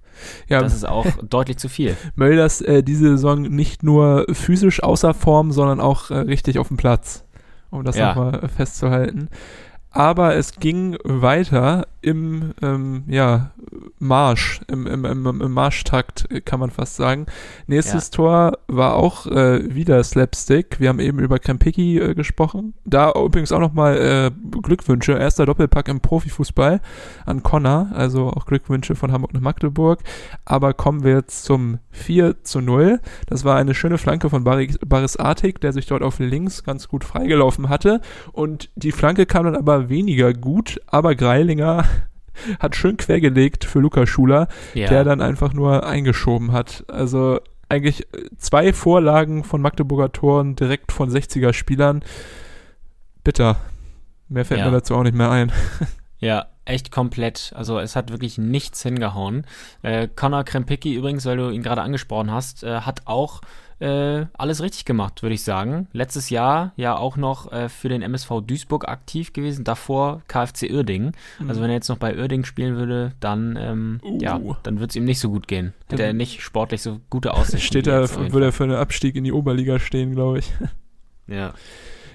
[0.47, 1.95] Ja, Das ist auch deutlich zu viel.
[2.15, 6.77] Mölders äh, diese Saison nicht nur physisch außer Form, sondern auch äh, richtig auf dem
[6.77, 7.23] Platz,
[7.69, 8.10] um das Ja.
[8.13, 9.29] nochmal festzuhalten.
[9.91, 13.52] Aber es ging weiter im ähm, ja,
[14.00, 17.25] Marsch, im, im, im, im Marschtakt, äh, kann man fast sagen.
[17.67, 20.79] Nächstes Tor war auch äh, wieder Slapstick.
[20.79, 22.73] Wir haben eben über Krempicki äh, gesprochen.
[22.85, 25.13] Da übrigens auch nochmal äh, Glückwünsche.
[25.13, 26.79] Erster Doppelpack im Profifußball
[27.25, 27.89] an Connor.
[27.93, 30.00] Also auch Glückwünsche von Hamburg nach Magdeburg.
[30.45, 33.02] Aber kommen wir jetzt zum 4 zu 0.
[33.27, 36.87] Das war eine schöne Flanke von Baris, Baris Artik, der sich dort auf links ganz
[36.87, 38.00] gut freigelaufen hatte.
[38.31, 40.79] Und die Flanke kam dann aber weniger gut.
[40.87, 41.83] Aber Greilinger
[42.60, 44.87] hat schön quergelegt für Lukas Schuler, Ja.
[44.90, 46.83] der dann einfach nur eingeschoben hat.
[46.87, 52.04] Also eigentlich äh, zwei Vorlagen von Magdeburger Toren direkt von 60er Spielern.
[53.23, 53.58] Bitter.
[54.27, 54.65] Mehr fällt Ja.
[54.67, 55.52] mir dazu auch nicht mehr ein.
[56.21, 57.54] Ja, echt komplett.
[57.56, 59.46] Also es hat wirklich nichts hingehauen.
[59.83, 63.40] Äh, Conor Krempicki übrigens, weil du ihn gerade angesprochen hast, äh, hat auch
[63.80, 65.88] äh, alles richtig gemacht, würde ich sagen.
[65.94, 71.13] Letztes Jahr ja auch noch äh, für den MSV Duisburg aktiv gewesen, davor KfC Uerdingen.
[71.48, 74.17] Also wenn er jetzt noch bei Uerdingen spielen würde, dann ähm, Uh.
[74.21, 75.73] ja, dann wird es ihm nicht so gut gehen.
[75.90, 77.60] Hätte er nicht sportlich so gute Aussichten.
[77.67, 80.52] Steht jeden würde er für einen Abstieg in die Oberliga stehen, glaube ich.
[81.27, 81.54] Ja.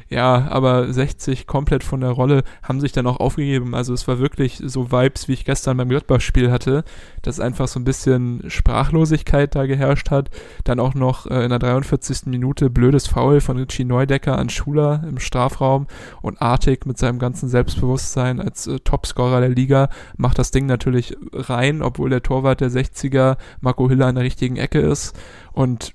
[0.09, 3.75] Ja, aber 60 komplett von der Rolle haben sich dann auch aufgegeben.
[3.75, 6.85] Also es war wirklich so Vibes, wie ich gestern beim Gladbach-Spiel hatte,
[7.23, 10.31] dass einfach so ein bisschen Sprachlosigkeit da geherrscht hat.
[10.65, 12.27] Dann auch noch äh, in der 43.
[12.27, 15.87] Minute blödes Foul von Richie Neudecker an Schuler im Strafraum
[16.21, 21.17] und Artig mit seinem ganzen Selbstbewusstsein als äh, Topscorer der Liga macht das Ding natürlich
[21.33, 25.19] rein, obwohl der Torwart der 60er Marco Hiller in der richtigen Ecke ist
[25.53, 25.95] und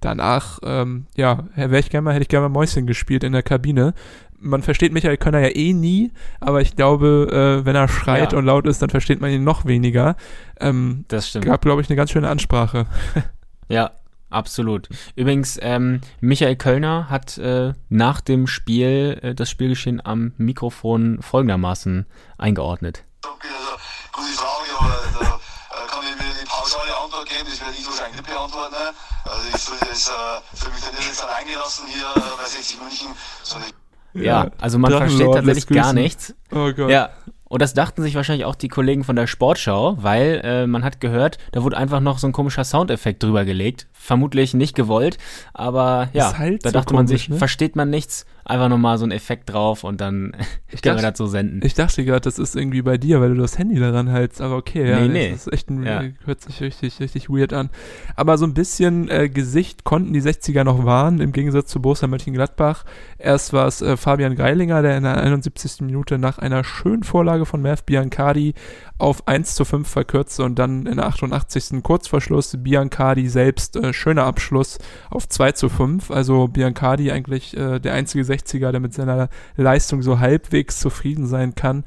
[0.00, 3.42] danach, ähm, ja, wäre ich gerne mal, hätte ich gerne mal Mäuschen gespielt in der
[3.42, 3.94] Kabine.
[4.42, 8.38] Man versteht Michael Könner ja eh nie, aber ich glaube, äh, wenn er schreit Ja.
[8.38, 10.16] und laut ist, dann versteht man ihn noch weniger.
[10.58, 11.44] Ähm, Das stimmt.
[11.44, 12.86] gab, glaube ich, eine ganz schöne Ansprache.
[13.68, 13.92] Ja,
[14.30, 14.88] absolut.
[15.14, 22.06] Übrigens, ähm, Michael Kölner hat äh, nach dem Spiel äh, das Spielgeschehen am Mikrofon folgendermaßen
[22.36, 23.04] eingeordnet.
[23.24, 23.76] Okay, also,
[24.12, 26.90] gute Frage, aber da äh, kann ich mir die pauschale
[27.20, 28.72] Antwort geben, das werde ich wahrscheinlich nicht beantworten.
[28.72, 28.92] Ne?
[29.24, 33.08] Also ich fühle das, äh, fühle mich da nirgends alleingelassen hier äh, bei 60 München,
[33.42, 33.70] sondern
[34.14, 36.34] ich Ja, also man versteht tatsächlich gar nichts.
[36.50, 36.90] Oh Gott.
[36.90, 37.10] Ja.
[37.44, 41.00] Und das dachten sich wahrscheinlich auch die Kollegen von der Sportschau, weil äh, man hat
[41.00, 43.88] gehört, da wurde einfach noch so ein komischer Soundeffekt drüber gelegt.
[43.92, 45.18] Vermutlich nicht gewollt,
[45.52, 47.36] aber ja, halt da so dachte man komisch, sich, ne?
[47.38, 50.32] versteht man nichts, einfach nochmal so ein Effekt drauf und dann
[50.68, 51.60] können wir dachte- das so senden.
[51.64, 54.56] Ich dachte gerade, das ist irgendwie bei dir, weil du das Handy daran hältst, aber
[54.56, 55.28] okay, ja, Nee, das nee.
[55.30, 56.02] ist echt ein, Ja.
[56.24, 57.70] hört sich richtig, richtig weird an.
[58.16, 62.08] Aber so ein bisschen äh, Gesicht konnten die 60er noch wahren, im Gegensatz zu Borussia
[62.08, 62.84] Mönchengladbach.
[63.18, 65.80] Erst war es äh, Fabian Greilinger, der in der 71.
[65.82, 68.54] Minute nach einer schönen Vorlage von Merv Biancardi
[68.98, 71.82] auf 1 zu 5 verkürzte und dann in der 88.
[71.82, 74.78] Kurzverschluss Biancardi selbst äh, schöner Abschluss
[75.08, 76.10] auf 2 zu 5.
[76.10, 81.54] Also Biancardi eigentlich äh, der einzige 60er, der mit seiner Leistung so halbwegs zufrieden sein
[81.54, 81.84] kann.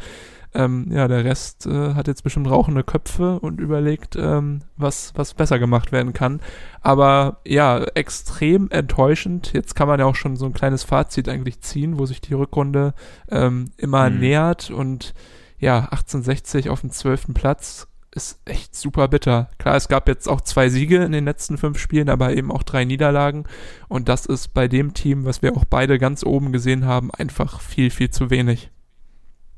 [0.56, 5.34] Ähm, ja, der Rest äh, hat jetzt bestimmt rauchende Köpfe und überlegt, ähm, was, was
[5.34, 6.42] besser gemacht werden kann.
[6.82, 9.52] Aber ja, extrem enttäuschend.
[9.54, 12.36] Jetzt kann man ja auch schon so ein kleines Fazit eigentlich ziehen, wo sich die
[12.36, 12.94] Rückrunde
[13.32, 14.20] ähm, immer Mhm.
[14.20, 15.16] nähert und
[15.58, 17.34] ja, 1860 auf dem 12.
[17.34, 19.50] Platz ist echt super bitter.
[19.58, 22.64] Klar, es gab jetzt auch zwei Siege in den letzten fünf Spielen, aber eben auch
[22.64, 23.46] drei Niederlagen.
[23.88, 27.60] Und das ist bei dem Team, was wir auch beide ganz oben gesehen haben, einfach
[27.62, 28.70] viel, viel zu wenig.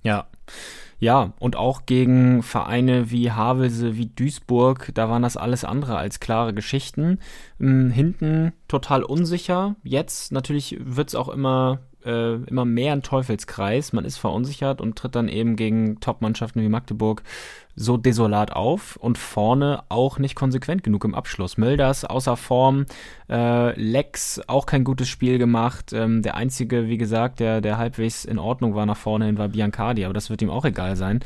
[0.04, 0.28] Ja.
[0.98, 6.22] Ja, und auch gegen Vereine wie Havelse, wie Duisburg, da waren das alles andere als
[6.22, 7.20] klare Geschichten.
[7.60, 9.76] Hm, hinten total unsicher.
[9.84, 13.92] Jetzt natürlich wird es auch immer, äh, immer mehr ein Teufelskreis.
[13.92, 17.24] Man ist verunsichert und tritt dann eben gegen Top-Mannschaften wie Magdeburg
[17.78, 21.58] so desolat auf und vorne auch nicht konsequent genug im Abschluss.
[21.58, 22.86] Mölders außer Form,
[23.30, 25.92] äh, Lex auch kein gutes Spiel gemacht.
[25.94, 29.50] Ähm, der einzige, wie gesagt, der, der halbwegs in Ordnung war nach vorne hin, war
[29.50, 31.20] Biancardi, aber das wird ihm auch egal sein.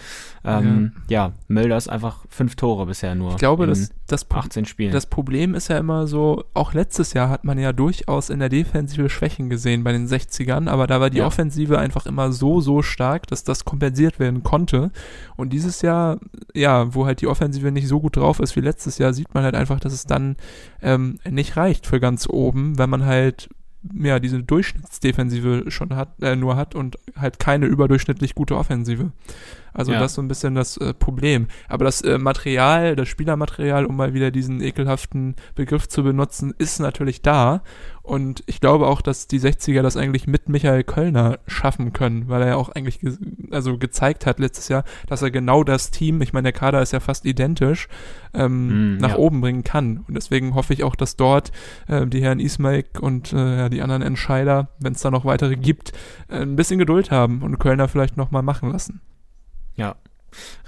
[0.44, 1.34] Ähm, ja.
[1.48, 3.32] Mölders einfach fünf Tore bisher nur.
[3.32, 4.92] Ich glaube, das, das, Pro- 18 Spielen.
[4.92, 8.50] das Problem ist ja immer so, auch letztes Jahr hat man ja durchaus in der
[8.50, 11.28] Defensive Schwächen gesehen bei den 60ern, aber da war die Ja.
[11.28, 14.92] Offensive einfach immer so, so stark, dass das kompensiert werden konnte.
[15.36, 16.18] Und dieses Jahr,
[16.54, 19.44] ja, wo halt die Offensive nicht so gut drauf ist wie letztes Jahr, sieht man
[19.44, 20.36] halt einfach, dass es dann
[20.82, 23.50] ähm, nicht reicht für ganz oben, wenn man halt
[23.94, 29.12] ja, diese Durchschnittsdefensive schon hat, äh, nur hat und halt keine überdurchschnittlich gute Offensive.
[29.74, 30.00] Also Ja.
[30.00, 31.48] das ist so ein bisschen das äh, Problem.
[31.70, 36.80] Aber das äh, Material, das Spielermaterial, um mal wieder diesen ekelhaften Begriff zu benutzen, ist
[36.80, 37.64] natürlich da.
[38.10, 42.42] Und ich glaube auch, dass die 60er das eigentlich mit Michael Kölner schaffen können, weil
[42.42, 43.16] er ja auch eigentlich ge
[43.52, 46.92] also gezeigt hat letztes Jahr, dass er genau das Team, ich meine, der Kader ist
[46.92, 47.88] ja fast identisch,
[48.34, 49.18] ähm, Mm, nach ja.
[49.18, 50.06] oben bringen kann.
[50.08, 51.52] Und deswegen hoffe ich auch, dass dort
[51.88, 55.92] äh, die Herren Ismail und äh, die anderen Entscheider, wenn es da noch weitere gibt,
[56.30, 59.02] äh, ein bisschen Geduld haben und Kölner vielleicht nochmal machen lassen.
[59.76, 59.98] Ja.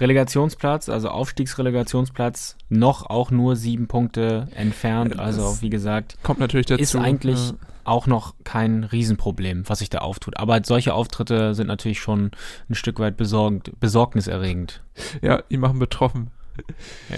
[0.00, 5.14] Relegationsplatz, also Aufstiegsrelegationsplatz, noch auch nur sieben Punkte entfernt.
[5.14, 6.80] Ja, Also das wie gesagt, Kommt natürlich dazu.
[6.82, 7.54] ist eigentlich äh,
[7.84, 10.36] auch noch kein Riesenproblem, was sich da auftut.
[10.36, 12.30] Aber solche Auftritte sind natürlich schon
[12.70, 14.82] ein Stück weit besorgend, besorgniserregend.
[15.20, 16.30] ja, die machen betroffen.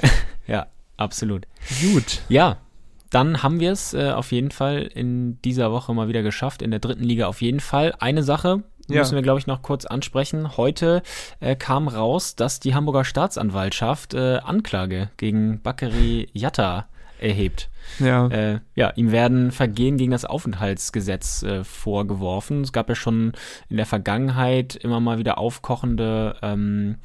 [0.47, 0.66] Ja,
[0.97, 1.47] absolut.
[1.80, 2.20] Gut.
[2.28, 2.59] Ja,
[3.11, 6.70] dann haben wir es äh, auf jeden Fall in dieser Woche mal wieder geschafft, in
[6.70, 7.95] der dritten Liga auf jeden Fall.
[7.99, 9.01] Eine Sache Ja.
[9.01, 10.57] müssen wir, glaube ich, noch kurz ansprechen.
[10.57, 11.03] Heute
[11.41, 16.87] äh, kam raus, dass die Hamburger Staatsanwaltschaft äh, Anklage gegen Bakary Yatta
[17.20, 17.70] erhebt.
[18.01, 18.26] Ja.
[18.28, 22.62] Äh, ja, ihm werden Vergehen gegen das Aufenthaltsgesetz äh, vorgeworfen.
[22.62, 23.32] Es gab ja schon
[23.68, 26.97] in der Vergangenheit immer mal wieder aufkochende, ähm,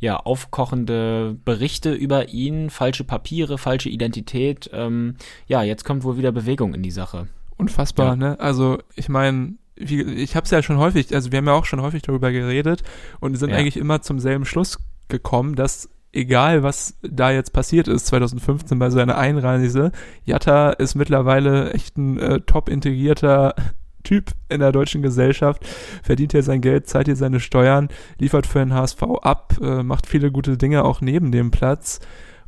[0.00, 4.70] ja, aufkochende Berichte über ihn, falsche Papiere, falsche Identität.
[4.72, 5.16] Ähm,
[5.46, 7.28] ja, jetzt kommt wohl wieder Bewegung in die Sache.
[7.56, 8.16] Unfassbar, Ja.
[8.16, 8.40] ne?
[8.40, 11.64] Also ich meine, wie, ich habe es ja schon häufig, also wir haben ja auch
[11.64, 12.82] schon häufig darüber geredet
[13.20, 13.56] und sind Ja.
[13.56, 18.90] eigentlich immer zum selben Schluss gekommen, dass egal was da jetzt passiert ist 2015 bei
[18.90, 19.90] seiner Einreise,
[20.24, 23.54] Jatta ist mittlerweile echt ein äh, top integrierter
[24.04, 25.66] Typ in der deutschen Gesellschaft,
[26.02, 30.06] verdient hier sein Geld, zahlt hier seine Steuern, liefert für den HSV ab, äh, macht
[30.06, 32.00] viele gute Dinge auch neben dem Platz.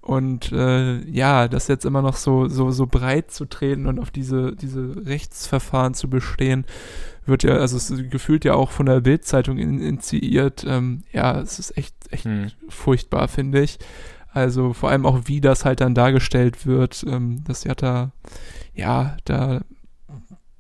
[0.07, 4.13] Und äh, ja, das jetzt immer noch so, so, so breit zu treten und auf
[4.13, 6.65] diese, diese Rechtsverfahren zu bestehen,
[7.25, 10.65] wird ja, also es gefühlt ja auch von der Bildzeitung in, initiiert.
[10.65, 12.53] Ähm, ja, es ist echt, echt Hm.
[12.69, 13.81] furchtbar, finde ich.
[14.33, 18.13] Also vor allem auch, wie das halt dann dargestellt wird, ähm, dass ja da,
[18.75, 19.63] ja, da,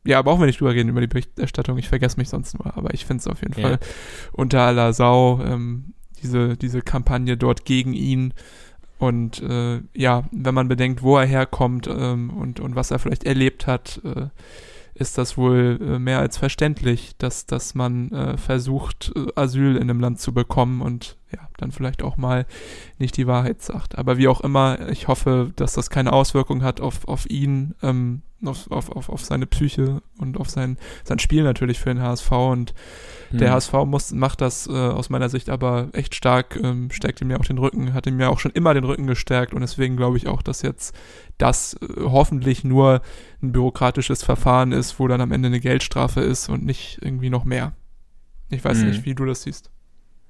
[0.04, 2.92] ja, brauchen wir nicht drüber reden über die Berichterstattung, ich vergesse mich sonst nur, aber
[2.94, 3.68] ich finde es auf jeden Ja.
[3.68, 3.78] Fall
[4.32, 8.34] unter aller Sau, ähm, diese, diese Kampagne dort gegen ihn.
[8.98, 13.24] Und äh, ja, wenn man bedenkt, wo er herkommt ähm, und, und was er vielleicht
[13.24, 14.28] erlebt hat, äh,
[14.98, 19.82] ist das wohl äh, mehr als verständlich, dass, dass man äh, versucht, äh, Asyl in
[19.82, 22.46] einem Land zu bekommen und ja, dann vielleicht auch mal
[22.98, 23.98] nicht die Wahrheit sagt.
[23.98, 28.22] Aber wie auch immer, ich hoffe, dass das keine Auswirkung hat auf, auf ihn, ähm,
[28.44, 32.30] auf, auf, auf, auf seine Psyche und auf sein, sein Spiel natürlich für den HSV.
[32.32, 32.74] Und
[33.32, 33.54] der Hm.
[33.54, 37.38] HSV muss, macht das äh, aus meiner Sicht aber echt stark, ähm, stärkt ihm ja
[37.40, 40.16] auch den Rücken, hat ihm ja auch schon immer den Rücken gestärkt und deswegen glaube
[40.16, 40.94] ich auch, dass jetzt
[41.38, 43.00] das äh, hoffentlich nur
[43.42, 47.44] ein bürokratisches Verfahren ist, wo dann am Ende eine Geldstrafe ist und nicht irgendwie noch
[47.44, 47.72] mehr.
[48.48, 48.90] Ich weiß Mhm.
[48.90, 49.70] nicht, wie du das siehst.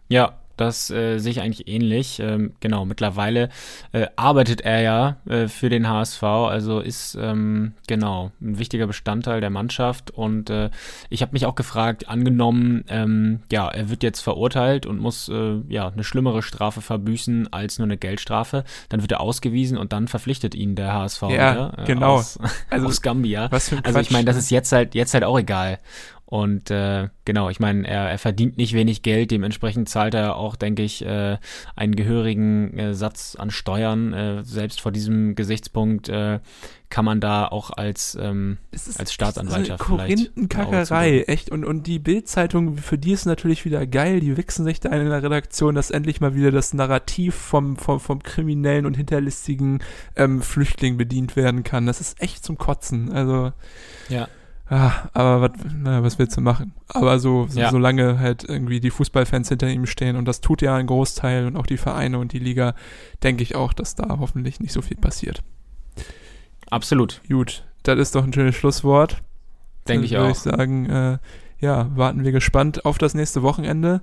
[0.09, 2.21] Ja, das äh, sehe ich eigentlich ähnlich.
[2.21, 3.51] Ähm, genau, mittlerweile
[3.93, 9.41] äh, arbeitet er ja äh, für den HSV, also ist ähm, genau ein wichtiger Bestandteil
[9.41, 10.11] der Mannschaft.
[10.11, 10.71] Und äh,
[11.11, 15.61] ich habe mich auch gefragt, angenommen, ähm, ja, er wird jetzt verurteilt und muss äh,
[15.69, 20.09] ja eine schlimmere Strafe verbüßen als nur eine Geldstrafe, dann wird er ausgewiesen und dann
[20.09, 22.15] verpflichtet ihn der HSV Ja, wieder, äh, genau.
[22.15, 22.39] aus,
[22.71, 23.51] Also, aus Gambia.
[23.51, 25.79] Was für ein Also ich meine, das ist jetzt halt jetzt halt auch egal.
[26.27, 30.57] Und äh, genau, ich meine, er, er verdient nicht wenig Geld, dementsprechend zahlt er auch,
[30.57, 31.39] denke ich, äh,
[31.77, 34.13] einen gehörigen äh, Satz an Steuern.
[34.13, 36.41] Äh, selbst vor diesem Gesichtspunkt äh,
[36.91, 41.51] kann man da auch als ähm, ist als Staatsanwaltschaft so eine vielleicht Korinthenkackerei, echt.
[41.51, 45.09] Und, und die Bildzeitung, für die ist natürlich wieder geil, die wichsen sich da in
[45.09, 49.81] der Redaktion, dass endlich mal wieder das Narrativ vom, vom, vom kriminellen und hinterlistigen
[50.17, 51.87] ähm, Flüchtling bedient werden kann.
[51.87, 53.13] Das ist echt zum Kotzen.
[53.13, 53.53] Also,
[54.09, 54.29] Ja.
[54.69, 56.73] Ah, aber was, na, was willst du machen?
[56.89, 57.71] Aber so, so Ja.
[57.71, 61.57] solange halt irgendwie die Fußballfans hinter ihm stehen und das tut ja ein Großteil und
[61.57, 62.75] auch die Vereine und die Liga,
[63.23, 65.43] denke ich auch, dass da hoffentlich nicht so viel passiert.
[66.71, 69.23] Absolut, Gut, das ist doch ein schönes Schlusswort.
[69.87, 70.37] denke ich Dann würde auch.
[70.37, 71.19] ich sagen, äh,
[71.59, 74.03] ja, warten wir gespannt auf das nächste Wochenende.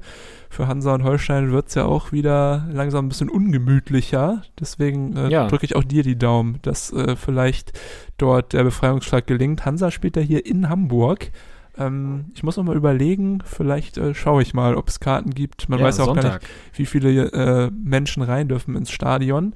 [0.49, 4.41] Für Hansa und Holstein wird es ja auch wieder langsam ein bisschen ungemütlicher.
[4.59, 5.47] Deswegen äh, Ja.
[5.47, 7.73] drücke ich auch dir die Daumen, dass äh, vielleicht
[8.17, 9.65] dort der Befreiungsschlag gelingt.
[9.65, 11.31] Hansa spielt ja hier in Hamburg.
[11.77, 15.69] Ähm, ich muss noch mal überlegen, vielleicht äh, schaue ich mal, ob es Karten gibt.
[15.69, 16.41] Man ja, weiß ja auch gar nicht, Sonntag.
[16.75, 19.53] wie viele äh, Menschen rein dürfen ins Stadion.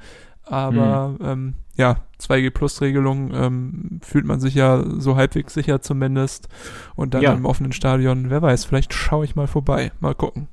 [0.50, 1.26] Aber Mhm.
[1.26, 6.48] ähm, ja, 2G-Plus-Regelung ähm, fühlt man sich ja so halbwegs sicher zumindest.
[6.96, 7.34] Und dann Ja.
[7.34, 9.92] im offenen Stadion, wer weiß, vielleicht schaue ich mal vorbei.
[10.00, 10.48] Mal gucken.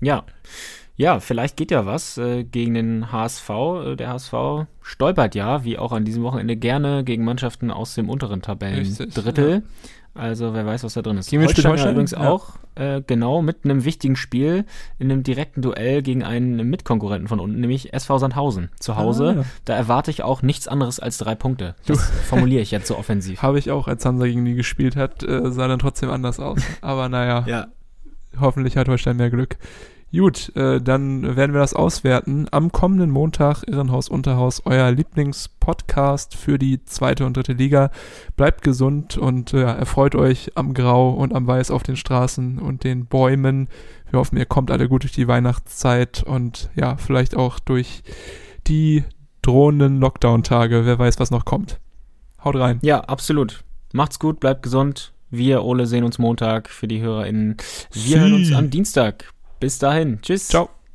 [0.00, 0.24] Ja.
[0.96, 3.50] Ja, vielleicht geht ja was äh, gegen den HSV.
[3.84, 8.08] Äh, der HSV stolpert ja, wie auch an diesem Wochenende, gerne gegen Mannschaften aus dem
[8.08, 9.64] unteren Tabellendrittel.
[10.14, 11.32] Also wer weiß, was da drin ist.
[11.32, 11.92] Holstein ja Holstein?
[11.92, 12.30] übrigens Ja.
[12.30, 14.64] auch äh, genau mit einem wichtigen Spiel
[14.98, 19.28] in einem direkten Duell gegen einen Mitkonkurrenten von unten, nämlich SV Sandhausen zu Hause.
[19.28, 19.44] Ah, ja.
[19.64, 21.74] Da erwarte ich auch nichts anderes als drei Punkte.
[21.86, 23.42] Das formuliere ich jetzt so offensiv.
[23.42, 26.60] Habe ich auch, als Hansa gegen die gespielt hat, äh, sah dann trotzdem anders aus.
[26.80, 27.66] Aber naja, Ja,
[28.40, 29.56] hoffentlich hat Holstein mehr Glück.
[30.16, 32.46] Gut, äh, dann werden wir das auswerten.
[32.52, 37.90] Am kommenden Montag, Irrenhaus Unterhaus, euer Lieblingspodcast für die zweite und dritte Liga.
[38.36, 42.84] Bleibt gesund und äh, erfreut euch am Grau und am Weiß auf den Straßen und
[42.84, 43.68] den Bäumen.
[44.08, 48.04] Wir hoffen, ihr kommt alle gut durch die Weihnachtszeit und ja, vielleicht auch durch
[48.68, 49.02] die
[49.42, 50.86] drohenden Lockdown-Tage.
[50.86, 51.80] Wer weiß, was noch kommt.
[52.44, 52.78] Haut rein.
[52.82, 53.64] ja, absolut.
[53.92, 55.12] Macht's gut, bleibt gesund.
[55.30, 57.56] Wir, Ole, sehen uns Montag für die HörerInnen.
[57.92, 58.20] Wir Sie.
[58.20, 59.33] hören uns am Dienstag.
[59.64, 60.20] Bis dahin.
[60.20, 60.48] Tschüss.
[60.48, 60.68] Ciao.